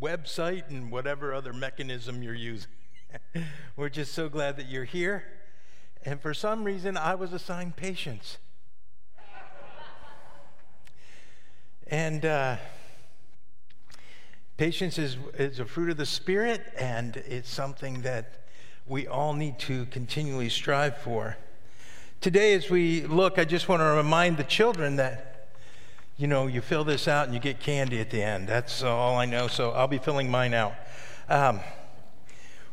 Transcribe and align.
website 0.00 0.68
and 0.68 0.90
whatever 0.90 1.32
other 1.32 1.52
mechanism 1.52 2.22
you're 2.22 2.34
using. 2.34 2.70
We're 3.76 3.88
just 3.88 4.12
so 4.12 4.28
glad 4.28 4.56
that 4.56 4.68
you're 4.68 4.84
here. 4.84 5.24
And 6.04 6.20
for 6.20 6.34
some 6.34 6.64
reason, 6.64 6.96
I 6.96 7.14
was 7.14 7.32
assigned 7.32 7.76
patience. 7.76 8.38
And 11.88 12.24
uh, 12.24 12.56
patience 14.56 14.98
is, 14.98 15.16
is 15.38 15.60
a 15.60 15.64
fruit 15.64 15.90
of 15.90 15.96
the 15.96 16.06
Spirit, 16.06 16.62
and 16.76 17.16
it's 17.16 17.48
something 17.48 18.02
that 18.02 18.46
we 18.86 19.06
all 19.06 19.34
need 19.34 19.58
to 19.60 19.86
continually 19.86 20.48
strive 20.48 20.96
for. 20.98 21.36
Today, 22.20 22.54
as 22.54 22.70
we 22.70 23.02
look, 23.02 23.38
I 23.38 23.44
just 23.44 23.68
want 23.68 23.80
to 23.80 23.86
remind 23.86 24.36
the 24.36 24.44
children 24.44 24.96
that, 24.96 25.35
you 26.18 26.26
know, 26.26 26.46
you 26.46 26.62
fill 26.62 26.84
this 26.84 27.08
out 27.08 27.26
and 27.26 27.34
you 27.34 27.40
get 27.40 27.60
candy 27.60 28.00
at 28.00 28.10
the 28.10 28.22
end. 28.22 28.48
That's 28.48 28.82
all 28.82 29.16
I 29.16 29.26
know, 29.26 29.48
so 29.48 29.72
I'll 29.72 29.86
be 29.86 29.98
filling 29.98 30.30
mine 30.30 30.54
out. 30.54 30.72
Um, 31.28 31.60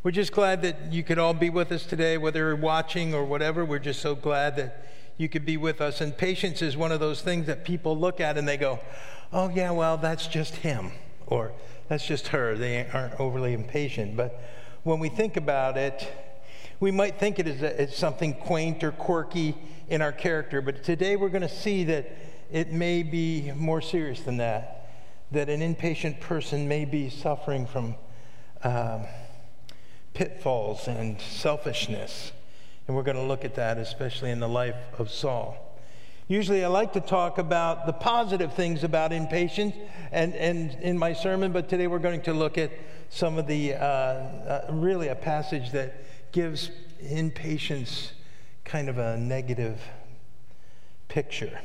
we're 0.02 0.12
just 0.12 0.32
glad 0.32 0.62
that 0.62 0.92
you 0.92 1.02
could 1.02 1.18
all 1.18 1.34
be 1.34 1.50
with 1.50 1.70
us 1.70 1.84
today, 1.84 2.16
whether 2.16 2.40
you're 2.40 2.56
watching 2.56 3.14
or 3.14 3.24
whatever. 3.24 3.64
We're 3.64 3.78
just 3.78 4.00
so 4.00 4.14
glad 4.14 4.56
that 4.56 4.86
you 5.18 5.28
could 5.28 5.44
be 5.44 5.58
with 5.58 5.82
us. 5.82 6.00
And 6.00 6.16
patience 6.16 6.62
is 6.62 6.74
one 6.76 6.90
of 6.90 7.00
those 7.00 7.20
things 7.20 7.46
that 7.46 7.64
people 7.64 7.98
look 7.98 8.18
at 8.18 8.38
and 8.38 8.48
they 8.48 8.56
go, 8.56 8.80
oh, 9.30 9.50
yeah, 9.50 9.72
well, 9.72 9.98
that's 9.98 10.26
just 10.26 10.56
him, 10.56 10.92
or 11.26 11.52
that's 11.88 12.06
just 12.06 12.28
her. 12.28 12.54
They 12.56 12.88
aren't 12.92 13.20
overly 13.20 13.52
impatient. 13.52 14.16
But 14.16 14.40
when 14.84 15.00
we 15.00 15.10
think 15.10 15.36
about 15.36 15.76
it, 15.76 16.10
we 16.80 16.90
might 16.90 17.18
think 17.18 17.38
it 17.38 17.46
is 17.46 17.62
it's 17.62 17.96
something 17.96 18.34
quaint 18.34 18.82
or 18.82 18.92
quirky 18.92 19.54
in 19.88 20.00
our 20.00 20.12
character, 20.12 20.62
but 20.62 20.82
today 20.82 21.14
we're 21.14 21.28
going 21.28 21.42
to 21.42 21.48
see 21.48 21.84
that 21.84 22.10
it 22.52 22.72
may 22.72 23.02
be 23.02 23.52
more 23.54 23.80
serious 23.80 24.20
than 24.20 24.38
that. 24.38 24.90
That 25.30 25.48
an 25.48 25.62
impatient 25.62 26.20
person 26.20 26.68
may 26.68 26.84
be 26.84 27.10
suffering 27.10 27.66
from 27.66 27.96
um, 28.62 29.02
pitfalls 30.12 30.86
and 30.86 31.20
selfishness. 31.20 32.32
And 32.86 32.96
we're 32.96 33.02
going 33.02 33.16
to 33.16 33.22
look 33.22 33.44
at 33.44 33.54
that, 33.56 33.78
especially 33.78 34.30
in 34.30 34.40
the 34.40 34.48
life 34.48 34.76
of 34.98 35.10
Saul. 35.10 35.56
Usually, 36.28 36.64
I 36.64 36.68
like 36.68 36.94
to 36.94 37.00
talk 37.00 37.36
about 37.36 37.86
the 37.86 37.92
positive 37.92 38.54
things 38.54 38.82
about 38.82 39.12
impatience 39.12 39.74
and, 40.10 40.34
and 40.34 40.72
in 40.80 40.98
my 40.98 41.12
sermon, 41.12 41.52
but 41.52 41.68
today 41.68 41.86
we're 41.86 41.98
going 41.98 42.22
to 42.22 42.32
look 42.32 42.56
at 42.56 42.70
some 43.10 43.36
of 43.36 43.46
the 43.46 43.74
uh, 43.74 43.78
uh, 43.78 44.66
really 44.70 45.08
a 45.08 45.14
passage 45.14 45.70
that 45.72 46.04
gives 46.32 46.70
impatience 47.00 48.12
kind 48.64 48.88
of 48.88 48.96
a 48.96 49.18
negative 49.18 49.80
picture. 51.08 51.60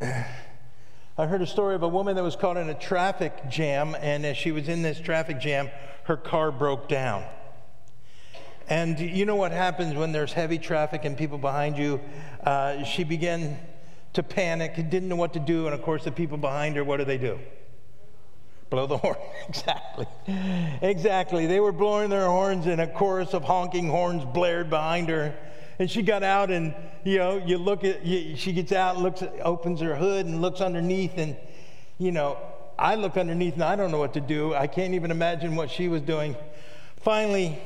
I 0.00 1.26
heard 1.26 1.40
a 1.40 1.46
story 1.46 1.74
of 1.74 1.82
a 1.82 1.88
woman 1.88 2.16
that 2.16 2.22
was 2.22 2.36
caught 2.36 2.56
in 2.56 2.68
a 2.68 2.74
traffic 2.74 3.48
jam, 3.48 3.96
and 3.98 4.26
as 4.26 4.36
she 4.36 4.52
was 4.52 4.68
in 4.68 4.82
this 4.82 5.00
traffic 5.00 5.40
jam, 5.40 5.70
her 6.04 6.16
car 6.16 6.52
broke 6.52 6.88
down. 6.88 7.24
And 8.68 8.98
you 8.98 9.24
know 9.24 9.36
what 9.36 9.52
happens 9.52 9.94
when 9.94 10.12
there's 10.12 10.32
heavy 10.32 10.58
traffic 10.58 11.04
and 11.04 11.16
people 11.16 11.38
behind 11.38 11.78
you? 11.78 12.00
Uh, 12.44 12.84
she 12.84 13.04
began 13.04 13.58
to 14.12 14.22
panic, 14.22 14.74
didn't 14.74 15.08
know 15.08 15.16
what 15.16 15.32
to 15.34 15.40
do, 15.40 15.66
and 15.66 15.74
of 15.74 15.82
course, 15.82 16.04
the 16.04 16.12
people 16.12 16.36
behind 16.36 16.76
her, 16.76 16.84
what 16.84 16.98
do 16.98 17.04
they 17.04 17.18
do? 17.18 17.38
Blow 18.68 18.86
the 18.86 18.96
horn. 18.98 19.16
exactly. 19.48 20.06
Exactly. 20.82 21.46
They 21.46 21.60
were 21.60 21.72
blowing 21.72 22.10
their 22.10 22.26
horns, 22.26 22.66
and 22.66 22.80
a 22.80 22.86
chorus 22.86 23.32
of 23.32 23.44
honking 23.44 23.88
horns 23.88 24.24
blared 24.24 24.68
behind 24.68 25.08
her. 25.08 25.34
And 25.78 25.90
she 25.90 26.02
got 26.02 26.22
out, 26.22 26.50
and 26.50 26.74
you 27.04 27.18
know, 27.18 27.36
you 27.44 27.58
look 27.58 27.84
at, 27.84 28.04
you, 28.04 28.36
she 28.36 28.52
gets 28.52 28.72
out, 28.72 28.98
looks, 28.98 29.22
opens 29.42 29.80
her 29.80 29.94
hood, 29.94 30.26
and 30.26 30.40
looks 30.40 30.60
underneath, 30.60 31.18
and 31.18 31.36
you 31.98 32.12
know, 32.12 32.38
I 32.78 32.94
look 32.94 33.16
underneath, 33.16 33.54
and 33.54 33.64
I 33.64 33.76
don't 33.76 33.90
know 33.90 33.98
what 33.98 34.14
to 34.14 34.20
do. 34.20 34.54
I 34.54 34.66
can't 34.66 34.94
even 34.94 35.10
imagine 35.10 35.56
what 35.56 35.70
she 35.70 35.88
was 35.88 36.02
doing. 36.02 36.36
Finally, 37.00 37.58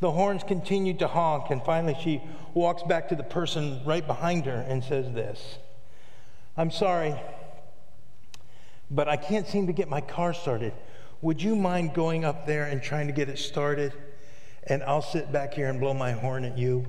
the 0.00 0.10
horns 0.10 0.42
continued 0.44 0.98
to 1.00 1.08
honk, 1.08 1.50
and 1.50 1.62
finally, 1.64 1.96
she 2.02 2.22
walks 2.54 2.82
back 2.82 3.08
to 3.08 3.16
the 3.16 3.22
person 3.22 3.80
right 3.84 4.06
behind 4.06 4.46
her 4.46 4.64
and 4.68 4.82
says 4.82 5.12
this 5.12 5.58
I'm 6.56 6.70
sorry 6.70 7.14
but 8.90 9.08
I 9.08 9.16
can't 9.16 9.46
seem 9.46 9.66
to 9.66 9.72
get 9.72 9.88
my 9.88 10.00
car 10.00 10.32
started. 10.32 10.72
Would 11.22 11.42
you 11.42 11.56
mind 11.56 11.94
going 11.94 12.24
up 12.24 12.46
there 12.46 12.64
and 12.64 12.82
trying 12.82 13.06
to 13.08 13.12
get 13.12 13.28
it 13.28 13.38
started? 13.38 13.92
And 14.64 14.82
I'll 14.82 15.02
sit 15.02 15.32
back 15.32 15.54
here 15.54 15.68
and 15.68 15.80
blow 15.80 15.94
my 15.94 16.12
horn 16.12 16.44
at 16.44 16.58
you. 16.58 16.86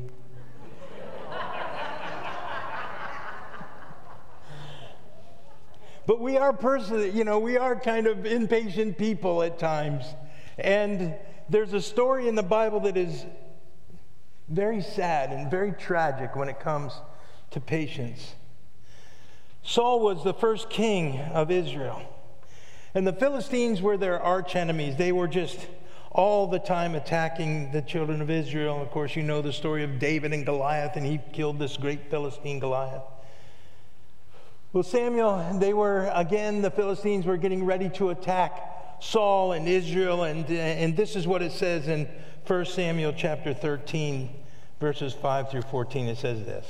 But 6.07 6.21
we 6.21 6.37
are 6.37 6.53
person, 6.53 7.15
you 7.15 7.25
know, 7.25 7.37
we 7.37 7.57
are 7.57 7.75
kind 7.75 8.07
of 8.07 8.25
impatient 8.25 8.97
people 8.97 9.43
at 9.43 9.59
times. 9.59 10.05
And 10.57 11.13
there's 11.49 11.73
a 11.73 11.81
story 11.81 12.29
in 12.29 12.35
the 12.35 12.43
Bible 12.43 12.79
that 12.81 12.95
is 12.95 13.25
very 14.47 14.81
sad 14.81 15.31
and 15.31 15.51
very 15.51 15.73
tragic 15.73 16.33
when 16.33 16.47
it 16.47 16.61
comes 16.61 16.93
to 17.51 17.59
patience. 17.59 18.35
Saul 19.63 19.99
was 19.99 20.23
the 20.23 20.33
first 20.33 20.69
king 20.69 21.19
of 21.19 21.51
Israel. 21.51 22.01
And 22.95 23.05
the 23.05 23.11
Philistines 23.11 23.81
were 23.81 23.97
their 23.97 24.17
arch 24.17 24.55
enemies. 24.55 24.95
They 24.95 25.11
were 25.11 25.27
just 25.27 25.59
all 26.09 26.47
the 26.47 26.57
time 26.57 26.95
attacking 26.95 27.73
the 27.73 27.81
children 27.81 28.21
of 28.21 28.29
Israel. 28.29 28.81
Of 28.81 28.91
course, 28.91 29.17
you 29.17 29.23
know 29.23 29.41
the 29.41 29.51
story 29.51 29.83
of 29.83 29.99
David 29.99 30.31
and 30.31 30.45
Goliath, 30.45 30.95
and 30.95 31.05
he 31.05 31.19
killed 31.33 31.59
this 31.59 31.75
great 31.75 32.09
Philistine 32.09 32.59
Goliath. 32.59 33.03
Well, 34.77 34.83
Samuel, 34.83 35.57
they 35.57 35.73
were, 35.73 36.07
again, 36.13 36.61
the 36.61 36.69
Philistines 36.69 37.25
were 37.25 37.37
getting 37.37 37.65
ready 37.65 37.89
to 37.95 38.11
attack 38.11 39.01
Saul 39.01 39.53
and 39.53 39.67
Israel. 39.67 40.21
And, 40.21 40.45
uh, 40.45 40.53
and 40.53 40.95
this 40.95 41.15
is 41.15 41.25
what 41.25 41.41
it 41.41 41.51
says 41.51 41.87
in 41.87 42.07
1 42.45 42.65
Samuel 42.65 43.11
chapter 43.17 43.55
13, 43.55 44.29
verses 44.79 45.15
5 45.15 45.49
through 45.49 45.63
14. 45.63 46.09
It 46.09 46.19
says 46.19 46.45
this. 46.45 46.67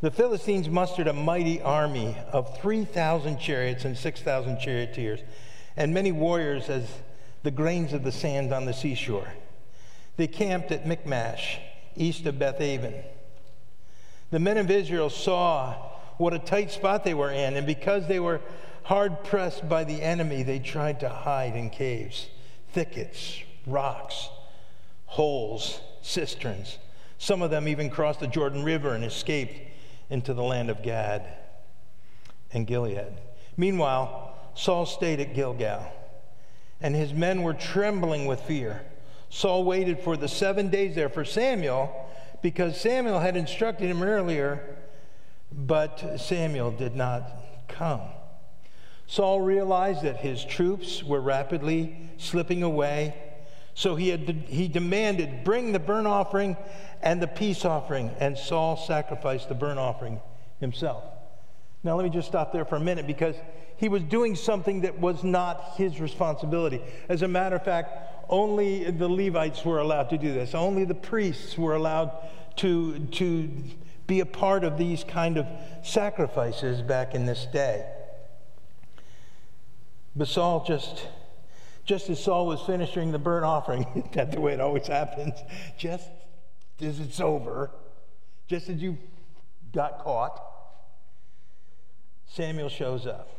The 0.00 0.12
Philistines 0.12 0.68
mustered 0.68 1.08
a 1.08 1.12
mighty 1.12 1.60
army 1.60 2.16
of 2.30 2.56
3,000 2.60 3.40
chariots 3.40 3.84
and 3.84 3.98
6,000 3.98 4.60
charioteers, 4.60 5.18
and 5.76 5.92
many 5.92 6.12
warriors 6.12 6.68
as 6.68 6.88
the 7.42 7.50
grains 7.50 7.92
of 7.92 8.04
the 8.04 8.12
sand 8.12 8.52
on 8.52 8.64
the 8.64 8.72
seashore. 8.72 9.32
They 10.16 10.28
camped 10.28 10.70
at 10.70 10.86
Michmash, 10.86 11.58
east 11.96 12.26
of 12.26 12.36
Bethaven. 12.36 12.94
The 14.30 14.38
men 14.38 14.58
of 14.58 14.70
Israel 14.70 15.10
saw 15.10 15.87
what 16.18 16.34
a 16.34 16.38
tight 16.38 16.70
spot 16.70 17.04
they 17.04 17.14
were 17.14 17.30
in, 17.30 17.56
and 17.56 17.66
because 17.66 18.06
they 18.06 18.20
were 18.20 18.40
hard 18.82 19.24
pressed 19.24 19.68
by 19.68 19.84
the 19.84 20.02
enemy, 20.02 20.42
they 20.42 20.58
tried 20.58 21.00
to 21.00 21.08
hide 21.08 21.56
in 21.56 21.70
caves, 21.70 22.28
thickets, 22.72 23.40
rocks, 23.66 24.28
holes, 25.06 25.80
cisterns. 26.02 26.78
Some 27.18 27.42
of 27.42 27.50
them 27.50 27.66
even 27.68 27.90
crossed 27.90 28.20
the 28.20 28.26
Jordan 28.26 28.62
River 28.62 28.94
and 28.94 29.04
escaped 29.04 29.58
into 30.10 30.34
the 30.34 30.42
land 30.42 30.70
of 30.70 30.82
Gad 30.82 31.24
and 32.52 32.66
Gilead. 32.66 33.12
Meanwhile, 33.56 34.36
Saul 34.54 34.86
stayed 34.86 35.20
at 35.20 35.34
Gilgal, 35.34 35.84
and 36.80 36.94
his 36.94 37.12
men 37.12 37.42
were 37.42 37.54
trembling 37.54 38.26
with 38.26 38.40
fear. 38.40 38.82
Saul 39.30 39.64
waited 39.64 40.00
for 40.00 40.16
the 40.16 40.28
seven 40.28 40.70
days 40.70 40.94
there 40.94 41.08
for 41.08 41.24
Samuel 41.24 42.06
because 42.40 42.80
Samuel 42.80 43.20
had 43.20 43.36
instructed 43.36 43.90
him 43.90 44.02
earlier, 44.02 44.76
but 45.52 46.18
Samuel 46.18 46.70
did 46.70 46.94
not 46.94 47.30
come. 47.68 48.00
Saul 49.06 49.40
realized 49.40 50.02
that 50.02 50.18
his 50.18 50.44
troops 50.44 51.02
were 51.02 51.20
rapidly 51.20 51.96
slipping 52.18 52.62
away, 52.62 53.14
so 53.74 53.94
he, 53.94 54.08
had, 54.08 54.28
he 54.48 54.68
demanded, 54.68 55.44
Bring 55.44 55.72
the 55.72 55.78
burnt 55.78 56.06
offering 56.06 56.56
and 57.00 57.22
the 57.22 57.26
peace 57.26 57.64
offering, 57.64 58.10
and 58.20 58.36
Saul 58.36 58.76
sacrificed 58.76 59.48
the 59.48 59.54
burnt 59.54 59.78
offering 59.78 60.20
himself. 60.60 61.04
Now, 61.84 61.96
let 61.96 62.04
me 62.04 62.10
just 62.10 62.28
stop 62.28 62.52
there 62.52 62.64
for 62.64 62.76
a 62.76 62.80
minute 62.80 63.06
because 63.06 63.36
he 63.76 63.88
was 63.88 64.02
doing 64.02 64.34
something 64.34 64.82
that 64.82 64.98
was 64.98 65.22
not 65.22 65.74
his 65.76 66.00
responsibility. 66.00 66.82
As 67.08 67.22
a 67.22 67.28
matter 67.28 67.56
of 67.56 67.64
fact, 67.64 68.26
only 68.28 68.90
the 68.90 69.08
Levites 69.08 69.64
were 69.64 69.78
allowed 69.78 70.10
to 70.10 70.18
do 70.18 70.34
this, 70.34 70.54
only 70.54 70.84
the 70.84 70.94
priests 70.94 71.56
were 71.56 71.74
allowed 71.74 72.12
to, 72.56 72.98
to 73.06 73.48
be 74.08 74.20
a 74.20 74.26
part 74.26 74.64
of 74.64 74.78
these 74.78 75.04
kind 75.04 75.36
of 75.36 75.46
sacrifices 75.82 76.82
back 76.82 77.14
in 77.14 77.26
this 77.26 77.46
day. 77.52 77.86
But 80.16 80.26
Saul 80.26 80.64
just, 80.64 81.06
just 81.84 82.10
as 82.10 82.22
Saul 82.22 82.46
was 82.46 82.60
finishing 82.62 83.12
the 83.12 83.18
burnt 83.18 83.44
offering, 83.44 84.08
that's 84.12 84.34
the 84.34 84.40
way 84.40 84.54
it 84.54 84.60
always 84.60 84.88
happens, 84.88 85.34
just 85.76 86.08
as 86.80 86.98
it's 86.98 87.20
over, 87.20 87.70
just 88.48 88.68
as 88.70 88.82
you 88.82 88.96
got 89.72 89.98
caught, 90.00 90.42
Samuel 92.26 92.70
shows 92.70 93.06
up. 93.06 93.30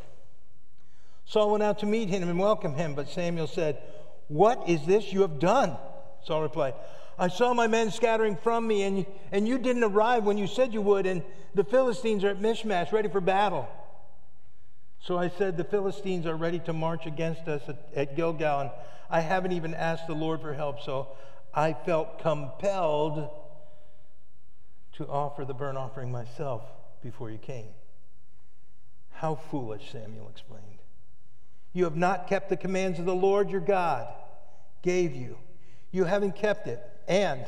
Saul 1.25 1.51
went 1.51 1.63
out 1.63 1.80
to 1.80 1.88
meet 1.88 2.10
him 2.10 2.24
and 2.24 2.39
welcome 2.39 2.75
him, 2.75 2.94
but 2.94 3.10
Samuel 3.10 3.48
said, 3.48 3.81
What 4.27 4.69
is 4.69 4.86
this 4.86 5.12
you 5.12 5.21
have 5.21 5.39
done? 5.39 5.77
Saul 6.24 6.44
replied, 6.44 6.75
I 7.19 7.27
saw 7.27 7.54
my 7.54 7.68
men 7.68 7.92
scattering 7.92 8.38
from 8.38 8.66
me, 8.66 8.83
and, 8.83 9.06
and 9.33 9.45
you 9.45 9.57
didn't 9.57 9.83
arrive 9.83 10.24
when 10.24 10.38
you 10.38 10.48
said 10.48 10.74
you 10.74 10.81
would, 10.81 11.06
and 11.06 11.21
the 11.54 11.66
Philistines 11.66 12.24
are 12.24 12.30
at 12.30 12.39
Michmash, 12.39 12.94
ready 12.94 13.10
for 13.10 13.19
battle. 13.19 13.68
So 15.01 15.18
I 15.18 15.27
said, 15.27 15.57
The 15.57 15.66
Philistines 15.66 16.25
are 16.25 16.36
ready 16.36 16.60
to 16.60 16.71
march 16.74 17.06
against 17.06 17.48
us 17.50 17.62
at, 17.68 17.89
at 17.94 18.16
Gilgal, 18.16 18.62
and 18.62 18.71
I 19.10 19.19
haven't 19.19 19.51
even 19.51 19.74
asked 19.74 20.07
the 20.07 20.13
Lord 20.13 20.39
for 20.39 20.54
help, 20.54 20.81
so 20.81 21.10
I 21.54 21.74
felt 21.74 22.19
compelled 22.19 23.30
to 24.94 25.07
offer 25.07 25.44
the 25.44 25.54
burnt 25.54 25.77
offering 25.77 26.12
myself 26.12 26.63
before 27.01 27.30
you 27.30 27.38
came. 27.38 27.69
How 29.12 29.36
foolish, 29.36 29.92
Samuel 29.92 30.30
explained. 30.30 30.63
You 31.74 31.83
have 31.83 31.98
not 31.98 32.27
kept 32.27 32.48
the 32.48 32.57
commands 32.57 32.98
of 32.98 33.06
the 33.06 33.16
Lord 33.16 33.50
your 33.50 33.62
God 33.62 34.07
gave 34.81 35.13
you. 35.13 35.38
You 35.92 36.06
haven't 36.06 36.36
kept 36.38 36.68
it. 36.68 36.81
And 37.10 37.44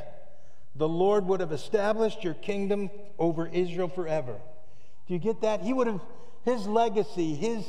the 0.75 0.90
Lord 0.90 1.28
would 1.28 1.40
have 1.40 1.52
established 1.52 2.24
your 2.24 2.34
kingdom 2.34 2.90
over 3.19 3.48
Israel 3.48 3.88
forever. 3.88 4.36
Do 5.08 5.13
you 5.13 5.19
get 5.19 5.42
that? 5.42 5.62
He 5.62 5.72
would 5.72 5.88
have, 5.88 6.02
his 6.44 6.66
legacy, 6.66 7.36
his, 7.36 7.63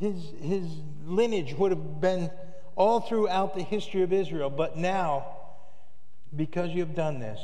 his, 0.00 0.16
his 0.42 0.66
lineage 1.06 1.54
would 1.54 1.70
have 1.70 2.00
been 2.00 2.30
all 2.74 3.00
throughout 3.00 3.54
the 3.54 3.62
history 3.62 4.02
of 4.02 4.12
Israel. 4.12 4.50
But 4.50 4.76
now, 4.76 5.26
because 6.34 6.70
you 6.70 6.80
have 6.80 6.96
done 6.96 7.20
this, 7.20 7.38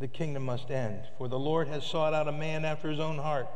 the 0.00 0.08
kingdom 0.08 0.44
must 0.44 0.70
end. 0.72 1.02
For 1.18 1.28
the 1.28 1.38
Lord 1.38 1.68
has 1.68 1.84
sought 1.84 2.14
out 2.14 2.26
a 2.26 2.32
man 2.32 2.64
after 2.64 2.90
his 2.90 2.98
own 2.98 3.18
heart. 3.18 3.46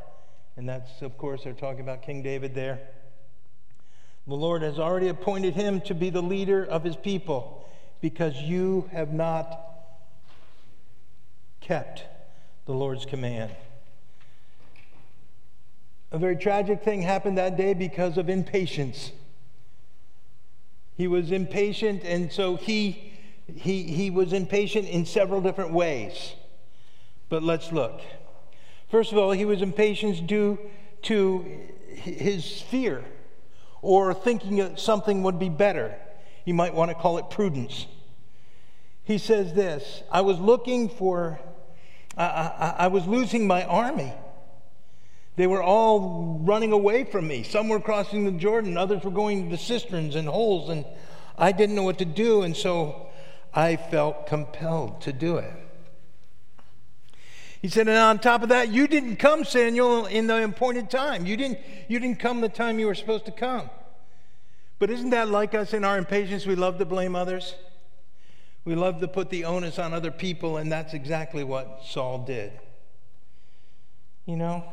And 0.57 0.69
that's, 0.69 1.03
of 1.03 1.19
course, 1.19 1.43
they're 1.43 1.53
talking 1.53 1.81
about 1.81 2.03
King 2.03 2.23
David 2.23 2.55
there. 2.55 2.79
The 4.29 4.35
Lord 4.35 4.63
has 4.63 4.79
already 4.79 5.09
appointed 5.09 5.55
him 5.55 5.81
to 5.83 5.95
be 5.95 6.11
the 6.11 6.23
leader 6.23 6.65
of 6.65 6.85
his 6.85 6.95
people 6.95 7.65
because 8.01 8.37
you 8.37 8.89
have 8.93 9.13
not 9.13 9.59
kept 11.61 12.05
the 12.67 12.73
Lord's 12.73 13.05
command. 13.05 13.51
A 16.11 16.19
very 16.19 16.37
tragic 16.37 16.83
thing 16.83 17.03
happened 17.03 17.37
that 17.37 17.57
day 17.57 17.75
because 17.75 18.17
of 18.17 18.29
impatience. 18.29 19.13
He 20.97 21.07
was 21.07 21.31
impatient, 21.31 22.03
and 22.05 22.33
so 22.33 22.57
he, 22.57 23.13
he, 23.47 23.85
he 23.85 24.11
was 24.11 24.33
impatient 24.33 24.89
in 24.89 25.05
several 25.05 25.41
different 25.41 25.73
ways. 25.73 26.35
But 27.29 27.43
let's 27.43 27.73
look. 27.73 28.01
First 28.91 29.13
of 29.13 29.19
all, 29.19 29.33
he 29.33 29.45
was 29.45 29.61
impatient 29.61 30.27
due 30.27 30.59
to 31.03 31.45
his 31.91 32.63
fear 32.63 33.05
or 33.83 34.15
thinking 34.15 34.57
that 34.57 34.81
something 34.81 35.23
would 35.23 35.39
be 35.39 35.49
better. 35.49 35.95
You 36.49 36.55
might 36.55 36.73
want 36.73 36.91
to 36.91 36.95
call 36.95 37.19
it 37.19 37.29
prudence. 37.29 37.85
He 39.05 39.19
says 39.19 39.53
this 39.53 40.03
I 40.11 40.23
was 40.23 40.41
looking 40.41 40.89
for, 40.89 41.39
I, 42.17 42.25
I, 42.25 42.75
I 42.79 42.87
was 42.87 43.07
losing 43.07 43.47
my 43.47 43.65
army. 43.65 44.15
They 45.37 45.47
were 45.47 45.63
all 45.63 46.41
running 46.41 46.73
away 46.73 47.05
from 47.05 47.29
me. 47.29 47.43
Some 47.43 47.69
were 47.69 47.81
crossing 47.81 48.25
the 48.25 48.33
Jordan, 48.33 48.79
others 48.79 49.05
were 49.05 49.11
going 49.11 49.45
to 49.45 49.51
the 49.51 49.63
cisterns 49.63 50.15
and 50.15 50.27
holes, 50.27 50.71
and 50.71 50.87
I 51.37 51.53
didn't 51.53 51.77
know 51.77 51.83
what 51.83 51.99
to 51.99 52.07
do, 52.07 52.41
and 52.41 52.57
so 52.57 53.11
I 53.53 53.77
felt 53.77 54.27
compelled 54.27 55.03
to 55.03 55.13
do 55.13 55.37
it. 55.37 55.53
He 57.61 57.69
said, 57.69 57.89
and 57.89 57.99
on 57.99 58.21
top 58.21 58.43
of 58.43 58.49
that, 58.49 58.71
you 58.71 58.87
didn't 58.87 59.17
come, 59.17 59.45
Samuel, 59.45 60.07
in 60.07 60.29
the 60.29 60.43
appointed 60.43 60.89
time. 60.89 61.27
You 61.27 61.37
didn't, 61.37 61.59
you 61.89 62.01
didn't 62.01 62.21
come 62.21 62.41
the 62.41 62.49
time 62.49 62.79
you 62.79 62.87
were 62.87 62.95
supposed 62.95 63.27
to 63.27 63.33
come. 63.33 63.69
But 64.79 64.91
isn't 64.91 65.11
that 65.11 65.29
like 65.29 65.55
us 65.55 65.75
in 65.75 65.85
our 65.85 65.99
impatience? 65.99 66.47
We 66.47 66.55
love 66.55 66.79
to 66.79 66.85
blame 66.85 67.17
others. 67.17 67.55
We 68.65 68.75
love 68.75 69.01
to 69.01 69.09
put 69.09 69.31
the 69.31 69.45
onus 69.45 69.79
on 69.79 69.95
other 69.95 70.11
people, 70.11 70.59
and 70.59 70.71
that's 70.71 70.95
exactly 70.95 71.43
what 71.43 71.83
Saul 71.85 72.19
did. 72.19 72.53
You 74.27 74.37
know, 74.37 74.65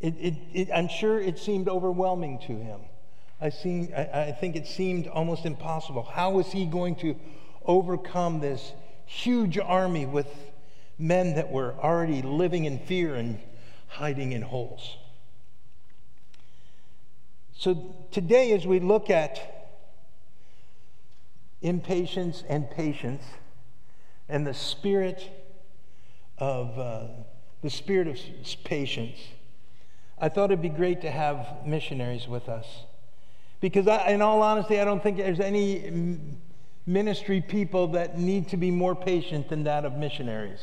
it, 0.00 0.14
it, 0.18 0.34
it, 0.52 0.68
I'm 0.72 0.88
sure 0.88 1.20
it 1.20 1.38
seemed 1.38 1.68
overwhelming 1.68 2.38
to 2.46 2.56
him. 2.56 2.80
I, 3.40 3.46
I, 3.46 4.22
I 4.28 4.32
think 4.32 4.56
it 4.56 4.66
seemed 4.66 5.08
almost 5.08 5.44
impossible. 5.44 6.04
How 6.04 6.30
was 6.30 6.52
he 6.52 6.66
going 6.66 6.96
to 6.96 7.16
overcome 7.64 8.40
this 8.40 8.72
huge 9.06 9.58
army 9.58 10.06
with 10.06 10.28
men 10.98 11.34
that 11.34 11.50
were 11.50 11.74
already 11.74 12.22
living 12.22 12.64
in 12.64 12.78
fear 12.78 13.14
and 13.14 13.38
hiding 13.88 14.32
in 14.32 14.42
holes. 14.42 14.96
So 17.58 17.94
today, 18.10 18.52
as 18.52 18.66
we 18.66 18.80
look 18.80 19.08
at 19.08 19.70
impatience 21.62 22.44
and 22.48 22.70
patience 22.70 23.24
and 24.28 24.46
the 24.46 24.52
spirit 24.52 25.30
of 26.36 26.78
uh, 26.78 27.06
the 27.62 27.70
spirit 27.70 28.08
of 28.08 28.18
patience, 28.64 29.18
I 30.18 30.28
thought 30.28 30.50
it'd 30.50 30.60
be 30.60 30.68
great 30.68 31.00
to 31.00 31.10
have 31.10 31.64
missionaries 31.64 32.28
with 32.28 32.48
us. 32.48 32.66
Because, 33.60 33.88
I, 33.88 34.10
in 34.10 34.20
all 34.20 34.42
honesty, 34.42 34.78
I 34.78 34.84
don't 34.84 35.02
think 35.02 35.16
there's 35.16 35.40
any 35.40 36.20
ministry 36.86 37.40
people 37.40 37.88
that 37.88 38.18
need 38.18 38.48
to 38.48 38.58
be 38.58 38.70
more 38.70 38.94
patient 38.94 39.48
than 39.48 39.64
that 39.64 39.86
of 39.86 39.94
missionaries. 39.94 40.60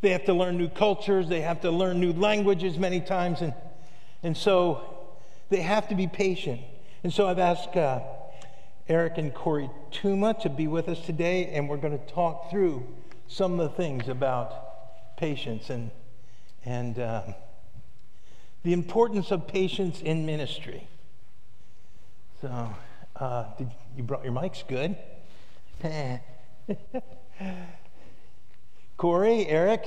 They 0.00 0.10
have 0.10 0.24
to 0.26 0.32
learn 0.32 0.58
new 0.58 0.68
cultures, 0.68 1.28
they 1.28 1.40
have 1.40 1.60
to 1.62 1.72
learn 1.72 1.98
new 1.98 2.12
languages 2.12 2.78
many 2.78 3.00
times, 3.00 3.40
and, 3.42 3.52
and 4.22 4.36
so 4.36 4.97
they 5.48 5.62
have 5.62 5.88
to 5.88 5.94
be 5.94 6.06
patient. 6.06 6.60
And 7.02 7.12
so 7.12 7.26
I've 7.26 7.38
asked 7.38 7.76
uh, 7.76 8.00
Eric 8.88 9.18
and 9.18 9.34
Corey 9.34 9.70
Tuma 9.92 10.40
to 10.42 10.48
be 10.48 10.66
with 10.66 10.88
us 10.88 11.00
today, 11.00 11.46
and 11.52 11.68
we're 11.68 11.76
going 11.76 11.98
to 11.98 12.06
talk 12.12 12.50
through 12.50 12.86
some 13.26 13.58
of 13.60 13.70
the 13.70 13.76
things 13.76 14.08
about 14.08 15.16
patience 15.16 15.70
and, 15.70 15.90
and 16.64 16.98
uh, 16.98 17.22
the 18.62 18.72
importance 18.72 19.30
of 19.30 19.46
patience 19.46 20.00
in 20.00 20.26
ministry. 20.26 20.88
So, 22.40 22.74
uh, 23.16 23.44
did, 23.56 23.70
you 23.96 24.02
brought 24.02 24.24
your 24.24 24.32
mics? 24.32 24.66
Good. 24.66 24.96
Corey, 28.96 29.46
Eric. 29.46 29.84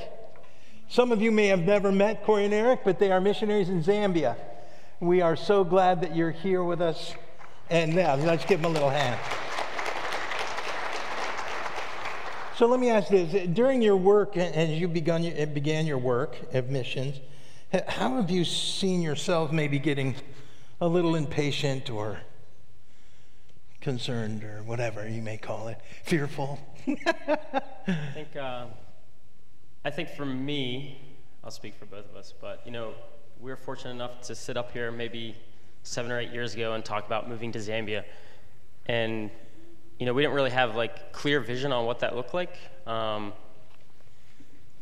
Some 0.89 1.11
of 1.11 1.21
you 1.21 1.31
may 1.31 1.47
have 1.47 1.61
never 1.61 1.91
met 1.91 2.23
Corey 2.23 2.45
and 2.45 2.53
Eric, 2.53 2.81
but 2.83 2.99
they 2.99 3.11
are 3.11 3.21
missionaries 3.21 3.69
in 3.69 3.83
Zambia. 3.83 4.35
We 5.01 5.21
are 5.21 5.35
so 5.35 5.63
glad 5.63 6.01
that 6.01 6.15
you're 6.15 6.29
here 6.29 6.63
with 6.63 6.79
us. 6.79 7.15
And 7.71 7.95
now, 7.95 8.13
let's 8.13 8.45
give 8.45 8.61
them 8.61 8.69
a 8.69 8.73
little 8.73 8.91
hand. 8.91 9.19
So 12.55 12.67
let 12.67 12.79
me 12.79 12.91
ask 12.91 13.09
this. 13.09 13.47
During 13.47 13.81
your 13.81 13.97
work, 13.97 14.37
as 14.37 14.69
you 14.69 14.87
begun, 14.87 15.23
began 15.55 15.87
your 15.87 15.97
work 15.97 16.37
of 16.53 16.69
missions, 16.69 17.19
how 17.87 18.17
have 18.17 18.29
you 18.29 18.45
seen 18.45 19.01
yourself 19.01 19.51
maybe 19.51 19.79
getting 19.79 20.13
a 20.79 20.87
little 20.87 21.15
impatient 21.15 21.89
or 21.89 22.21
concerned 23.79 24.43
or 24.43 24.61
whatever 24.61 25.09
you 25.09 25.23
may 25.23 25.37
call 25.37 25.67
it, 25.69 25.79
fearful? 26.03 26.59
I 26.87 26.93
think 28.13 28.35
uh, 28.35 28.65
I 29.83 29.89
think 29.89 30.09
for 30.09 30.27
me, 30.27 31.01
I'll 31.43 31.49
speak 31.49 31.73
for 31.73 31.87
both 31.87 32.07
of 32.07 32.15
us, 32.15 32.35
but 32.39 32.61
you 32.65 32.71
know, 32.71 32.93
we 33.41 33.49
were 33.49 33.57
fortunate 33.57 33.91
enough 33.91 34.21
to 34.21 34.35
sit 34.35 34.55
up 34.55 34.71
here 34.71 34.91
maybe 34.91 35.35
seven 35.83 36.11
or 36.11 36.19
eight 36.19 36.31
years 36.31 36.53
ago 36.53 36.73
and 36.73 36.85
talk 36.85 37.07
about 37.07 37.27
moving 37.27 37.51
to 37.51 37.59
Zambia, 37.59 38.03
and 38.85 39.31
you 39.97 40.05
know, 40.05 40.13
we 40.13 40.21
didn't 40.21 40.35
really 40.35 40.51
have 40.51 40.75
like 40.75 41.11
clear 41.11 41.39
vision 41.39 41.71
on 41.71 41.85
what 41.85 41.99
that 41.99 42.15
looked 42.15 42.33
like, 42.33 42.55
um, 42.85 43.33